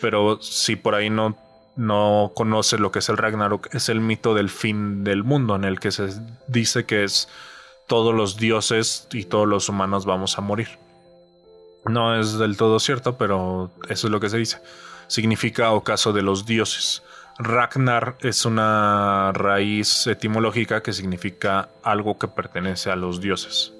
pero 0.00 0.40
si 0.40 0.76
por 0.76 0.94
ahí 0.94 1.10
no, 1.10 1.36
no 1.76 2.32
conoce 2.34 2.78
lo 2.78 2.90
que 2.90 3.00
es 3.00 3.10
el 3.10 3.18
Ragnarok, 3.18 3.68
es 3.74 3.90
el 3.90 4.00
mito 4.00 4.34
del 4.34 4.48
fin 4.48 5.04
del 5.04 5.24
mundo 5.24 5.56
en 5.56 5.64
el 5.64 5.78
que 5.78 5.92
se 5.92 6.08
dice 6.48 6.86
que 6.86 7.04
es 7.04 7.28
todos 7.86 8.14
los 8.14 8.38
dioses 8.38 9.08
y 9.12 9.24
todos 9.24 9.46
los 9.46 9.68
humanos 9.68 10.06
vamos 10.06 10.38
a 10.38 10.40
morir. 10.40 10.81
No 11.84 12.18
es 12.18 12.38
del 12.38 12.56
todo 12.56 12.78
cierto, 12.78 13.16
pero 13.16 13.70
eso 13.88 14.06
es 14.06 14.10
lo 14.10 14.20
que 14.20 14.28
se 14.28 14.38
dice. 14.38 14.60
Significa 15.08 15.72
ocaso 15.72 16.12
de 16.12 16.22
los 16.22 16.46
dioses. 16.46 17.02
Ragnar 17.38 18.16
es 18.20 18.44
una 18.44 19.32
raíz 19.32 20.06
etimológica 20.06 20.82
que 20.82 20.92
significa 20.92 21.68
algo 21.82 22.18
que 22.18 22.28
pertenece 22.28 22.90
a 22.90 22.96
los 22.96 23.20
dioses. 23.20 23.72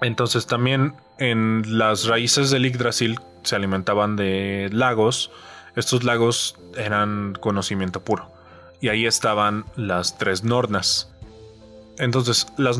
Entonces 0.00 0.46
también 0.46 0.94
en 1.18 1.78
las 1.78 2.06
raíces 2.06 2.50
del 2.50 2.70
Yggdrasil 2.70 3.18
se 3.42 3.56
alimentaban 3.56 4.16
de 4.16 4.68
lagos. 4.72 5.30
Estos 5.74 6.04
lagos 6.04 6.56
eran 6.76 7.36
conocimiento 7.40 8.04
puro. 8.04 8.30
Y 8.80 8.88
ahí 8.88 9.06
estaban 9.06 9.64
las 9.76 10.18
tres 10.18 10.44
nornas. 10.44 11.10
Entonces 11.98 12.46
las, 12.56 12.78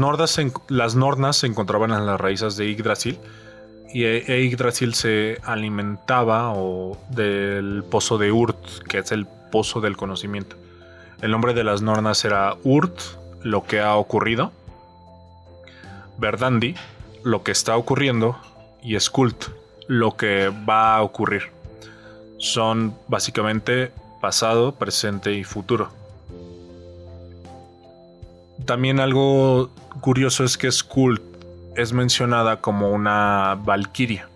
las 0.68 0.94
nornas 0.94 1.36
se 1.36 1.46
encontraban 1.46 1.90
en 1.92 2.06
las 2.06 2.20
raíces 2.20 2.56
de 2.56 2.66
Yggdrasil 2.70 3.18
y 3.92 4.04
e, 4.04 4.44
Yggdrasil 4.44 4.94
se 4.94 5.38
alimentaba 5.44 6.54
del 7.10 7.84
pozo 7.90 8.18
de 8.18 8.32
Urt, 8.32 8.82
que 8.88 8.98
es 8.98 9.12
el 9.12 9.26
pozo 9.50 9.80
del 9.80 9.96
conocimiento. 9.96 10.56
El 11.22 11.30
nombre 11.30 11.54
de 11.54 11.64
las 11.64 11.80
nornas 11.80 12.24
era 12.24 12.56
Urt, 12.62 13.00
lo 13.42 13.64
que 13.64 13.80
ha 13.80 13.96
ocurrido, 13.96 14.52
Verdandi, 16.18 16.74
lo 17.22 17.42
que 17.42 17.52
está 17.52 17.76
ocurriendo, 17.76 18.38
y 18.82 18.98
Skult, 19.00 19.46
lo 19.88 20.16
que 20.16 20.52
va 20.68 20.96
a 20.96 21.02
ocurrir. 21.02 21.50
Son 22.38 22.94
básicamente 23.08 23.92
pasado, 24.20 24.72
presente 24.72 25.32
y 25.32 25.44
futuro. 25.44 25.90
También 28.64 29.00
algo 29.00 29.70
curioso 30.00 30.44
es 30.44 30.56
que 30.56 30.70
Skult 30.70 31.22
es 31.76 31.92
mencionada 31.92 32.60
como 32.60 32.90
una 32.90 33.56
valquiria. 33.62 34.28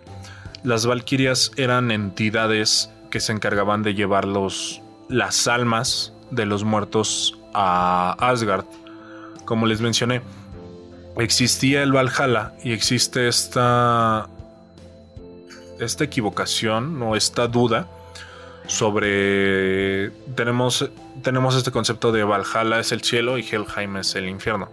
Las 0.63 0.85
valquirias 0.85 1.51
eran 1.57 1.91
entidades 1.91 2.89
que 3.09 3.19
se 3.19 3.31
encargaban 3.33 3.83
de 3.83 3.93
llevar 3.93 4.25
las 4.27 5.47
almas 5.47 6.13
de 6.29 6.45
los 6.45 6.63
muertos 6.63 7.37
a 7.53 8.15
Asgard. 8.19 8.65
Como 9.45 9.65
les 9.65 9.81
mencioné, 9.81 10.21
existía 11.17 11.83
el 11.83 11.91
Valhalla 11.91 12.53
y 12.63 12.71
existe 12.71 13.27
esta 13.27 14.27
esta 15.79 16.03
equivocación 16.03 17.01
o 17.01 17.15
esta 17.15 17.47
duda 17.47 17.87
sobre 18.71 20.11
tenemos 20.35 20.89
tenemos 21.21 21.55
este 21.55 21.71
concepto 21.71 22.13
de 22.13 22.23
Valhalla 22.23 22.79
es 22.79 22.93
el 22.93 23.01
cielo 23.01 23.37
y 23.37 23.41
Helheim 23.41 23.97
es 23.97 24.15
el 24.15 24.29
infierno. 24.29 24.69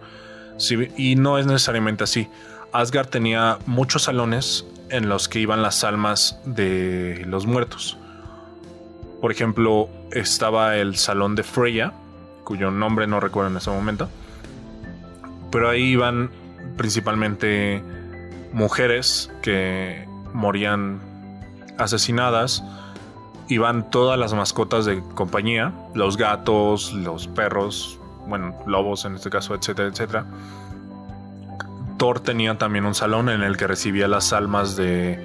y 0.97 1.15
no 1.15 1.37
es 1.37 1.45
necesariamente 1.45 2.05
así. 2.05 2.27
Asgard 2.71 3.07
tenía 3.07 3.59
muchos 3.65 4.03
salones 4.03 4.65
en 4.89 5.09
los 5.09 5.27
que 5.27 5.39
iban 5.39 5.61
las 5.61 5.83
almas 5.83 6.39
de 6.45 7.23
los 7.27 7.45
muertos. 7.45 7.97
Por 9.21 9.31
ejemplo, 9.31 9.89
estaba 10.11 10.77
el 10.77 10.95
salón 10.95 11.35
de 11.35 11.43
Freya, 11.43 11.93
cuyo 12.45 12.71
nombre 12.71 13.05
no 13.05 13.19
recuerdo 13.19 13.51
en 13.51 13.57
ese 13.57 13.69
momento. 13.69 14.09
Pero 15.51 15.69
ahí 15.69 15.83
iban 15.83 16.29
principalmente 16.77 17.83
mujeres 18.53 19.29
que 19.41 20.07
morían 20.33 21.01
asesinadas. 21.77 22.63
Iban 23.49 23.89
todas 23.89 24.17
las 24.17 24.33
mascotas 24.33 24.85
de 24.85 25.03
compañía, 25.15 25.73
los 25.93 26.17
gatos, 26.17 26.93
los 26.93 27.27
perros, 27.27 27.99
bueno, 28.27 28.55
lobos 28.67 29.05
en 29.05 29.15
este 29.15 29.29
caso, 29.29 29.55
etcétera, 29.55 29.89
etcétera. 29.89 30.25
Thor 31.97 32.21
tenía 32.21 32.57
también 32.57 32.85
un 32.85 32.95
salón 32.95 33.27
en 33.27 33.41
el 33.41 33.57
que 33.57 33.67
recibía 33.67 34.07
las 34.07 34.31
almas 34.31 34.77
de 34.77 35.19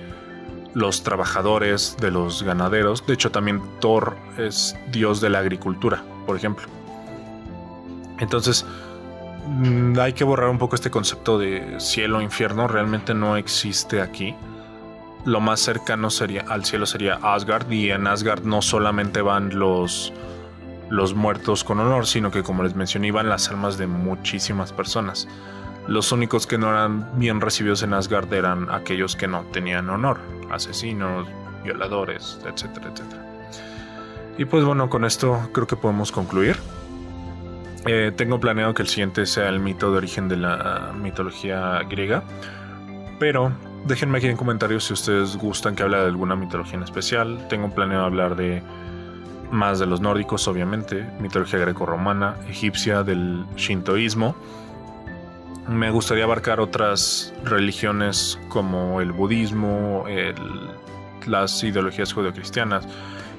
los 0.74 1.04
trabajadores, 1.04 1.96
de 2.00 2.10
los 2.10 2.42
ganaderos. 2.42 3.06
De 3.06 3.14
hecho, 3.14 3.30
también 3.30 3.62
Thor 3.80 4.16
es 4.36 4.76
dios 4.90 5.20
de 5.20 5.30
la 5.30 5.38
agricultura, 5.38 6.02
por 6.26 6.36
ejemplo. 6.36 6.66
Entonces, 8.18 8.66
mm, 9.46 9.98
hay 9.98 10.12
que 10.12 10.24
borrar 10.24 10.50
un 10.50 10.58
poco 10.58 10.74
este 10.74 10.90
concepto 10.90 11.38
de 11.38 11.78
cielo 11.78 12.20
infierno. 12.20 12.66
Realmente 12.66 13.14
no 13.14 13.36
existe 13.36 14.00
aquí. 14.00 14.34
Lo 15.24 15.40
más 15.40 15.60
cercano 15.60 16.10
sería 16.10 16.44
al 16.48 16.64
cielo 16.64 16.86
sería 16.86 17.18
Asgard 17.22 17.70
y 17.70 17.90
en 17.90 18.06
Asgard 18.06 18.44
no 18.44 18.60
solamente 18.60 19.22
van 19.22 19.58
los 19.58 20.12
los 20.90 21.14
muertos 21.14 21.64
con 21.64 21.80
honor, 21.80 22.06
sino 22.06 22.30
que 22.30 22.42
como 22.42 22.62
les 22.62 22.74
mencioné 22.74 23.08
iban 23.08 23.28
las 23.28 23.48
almas 23.48 23.78
de 23.78 23.86
muchísimas 23.86 24.72
personas. 24.72 25.26
Los 25.86 26.12
únicos 26.12 26.46
que 26.46 26.58
no 26.58 26.70
eran 26.70 27.18
bien 27.18 27.40
recibidos 27.40 27.82
en 27.82 27.94
Asgard 27.94 28.32
eran 28.32 28.70
aquellos 28.70 29.16
que 29.16 29.26
no 29.26 29.42
tenían 29.52 29.90
honor, 29.90 30.18
asesinos, 30.50 31.26
violadores, 31.62 32.38
etcétera, 32.46 32.90
etcétera. 32.92 33.22
Y 34.38 34.44
pues 34.44 34.64
bueno, 34.64 34.88
con 34.88 35.04
esto 35.04 35.50
creo 35.52 35.66
que 35.66 35.76
podemos 35.76 36.10
concluir. 36.10 36.56
Eh, 37.86 38.12
tengo 38.16 38.40
planeado 38.40 38.72
que 38.72 38.82
el 38.82 38.88
siguiente 38.88 39.26
sea 39.26 39.48
el 39.48 39.60
mito 39.60 39.90
de 39.90 39.98
origen 39.98 40.28
de 40.28 40.38
la 40.38 40.92
mitología 40.98 41.80
griega, 41.88 42.22
pero 43.18 43.52
déjenme 43.86 44.18
aquí 44.18 44.28
en 44.28 44.36
comentarios 44.36 44.84
si 44.84 44.92
ustedes 44.92 45.36
gustan 45.36 45.74
que 45.74 45.82
hable 45.82 45.98
de 45.98 46.04
alguna 46.04 46.36
mitología 46.36 46.74
en 46.74 46.82
especial. 46.82 47.46
Tengo 47.48 47.70
planeado 47.70 48.04
hablar 48.04 48.36
de 48.36 48.62
más 49.50 49.78
de 49.78 49.86
los 49.86 50.00
nórdicos, 50.00 50.48
obviamente, 50.48 51.06
mitología 51.20 51.58
greco-romana, 51.60 52.36
egipcia, 52.48 53.02
del 53.02 53.44
shintoísmo 53.56 54.34
me 55.68 55.90
gustaría 55.90 56.24
abarcar 56.24 56.60
otras 56.60 57.32
religiones 57.42 58.38
como 58.48 59.00
el 59.00 59.12
budismo, 59.12 60.04
las 61.26 61.62
ideologías 61.64 62.12
judeocristianas. 62.12 62.86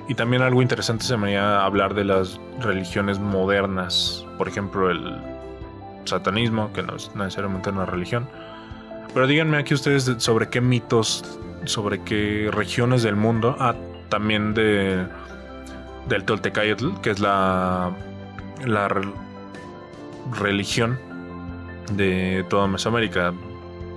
Y 0.08 0.16
también 0.16 0.42
algo 0.42 0.62
interesante 0.62 1.06
se 1.06 1.18
me 1.18 1.28
haría 1.28 1.64
hablar 1.64 1.94
de 1.94 2.04
las 2.04 2.40
religiones 2.60 3.20
modernas, 3.20 4.26
por 4.38 4.48
ejemplo 4.48 4.90
el 4.90 5.16
satanismo, 6.06 6.72
que 6.74 6.84
no 6.84 6.96
es 6.96 7.16
necesariamente 7.16 7.70
una 7.70 7.86
religión. 7.86 8.28
Pero 9.16 9.28
díganme 9.28 9.58
aquí 9.58 9.74
ustedes 9.74 10.14
sobre 10.18 10.50
qué 10.50 10.60
mitos, 10.60 11.24
sobre 11.64 12.04
qué 12.04 12.50
regiones 12.52 13.02
del 13.02 13.16
mundo, 13.16 13.56
ah, 13.60 13.74
también 14.10 14.54
de 14.54 15.08
del 16.10 16.26
Toltecayotl, 16.26 17.00
que 17.02 17.12
es 17.12 17.20
la, 17.22 17.96
la 18.66 18.90
religión 20.38 21.00
de 21.94 22.46
toda 22.50 22.68
Mesoamérica, 22.68 23.34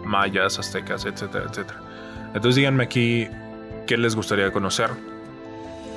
mayas, 0.04 0.60
aztecas, 0.60 1.04
etcétera, 1.04 1.46
etcétera. 1.50 1.80
Entonces 2.28 2.54
díganme 2.54 2.84
aquí 2.84 3.26
qué 3.88 3.96
les 3.96 4.14
gustaría 4.14 4.52
conocer. 4.52 4.90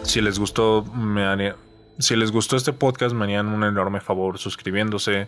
Si 0.01 0.19
les 0.19 0.39
gustó, 0.39 0.83
me 0.95 1.53
si 1.99 2.15
les 2.15 2.31
gustó 2.31 2.55
este 2.55 2.73
podcast, 2.73 3.13
me 3.13 3.25
harían 3.25 3.49
un 3.49 3.63
enorme 3.63 4.01
favor 4.01 4.39
suscribiéndose, 4.39 5.27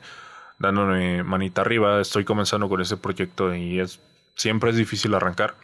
dándome 0.60 1.24
manita 1.24 1.62
arriba. 1.62 2.01
Estoy 2.01 2.26
comenzando 2.26 2.70
con 2.70 2.82
este 2.82 2.97
proyecto 2.97 3.54
y 3.56 3.80
es 3.80 3.99
siempre 4.36 4.72
es 4.72 4.78
difícil 4.78 5.14
arrancar. 5.14 5.56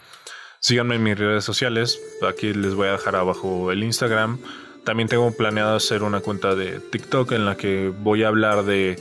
Síganme 0.59 0.95
en 0.95 1.03
mis 1.03 1.17
redes 1.17 1.43
sociales. 1.43 1.99
Aquí 2.27 2.53
les 2.53 2.75
voy 2.75 2.87
a 2.87 2.93
dejar 2.93 3.15
abajo 3.15 3.71
el 3.71 3.83
Instagram. 3.83 4.39
También 4.83 5.07
tengo 5.07 5.31
planeado 5.31 5.75
hacer 5.75 6.03
una 6.03 6.19
cuenta 6.19 6.55
de 6.55 6.79
TikTok 6.79 7.31
en 7.31 7.45
la 7.45 7.55
que 7.55 7.93
voy 7.95 8.23
a 8.23 8.27
hablar 8.27 8.63
de 8.63 8.97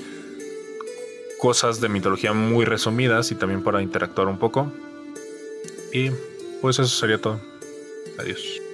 cosas 1.38 1.80
de 1.80 1.88
mitología 1.88 2.32
muy 2.32 2.64
resumidas 2.64 3.30
y 3.30 3.34
también 3.34 3.62
para 3.62 3.82
interactuar 3.82 4.28
un 4.28 4.38
poco. 4.38 4.72
Y 5.92 6.10
pues 6.60 6.78
eso 6.78 6.88
sería 6.88 7.20
todo. 7.20 7.40
Adiós. 8.18 8.67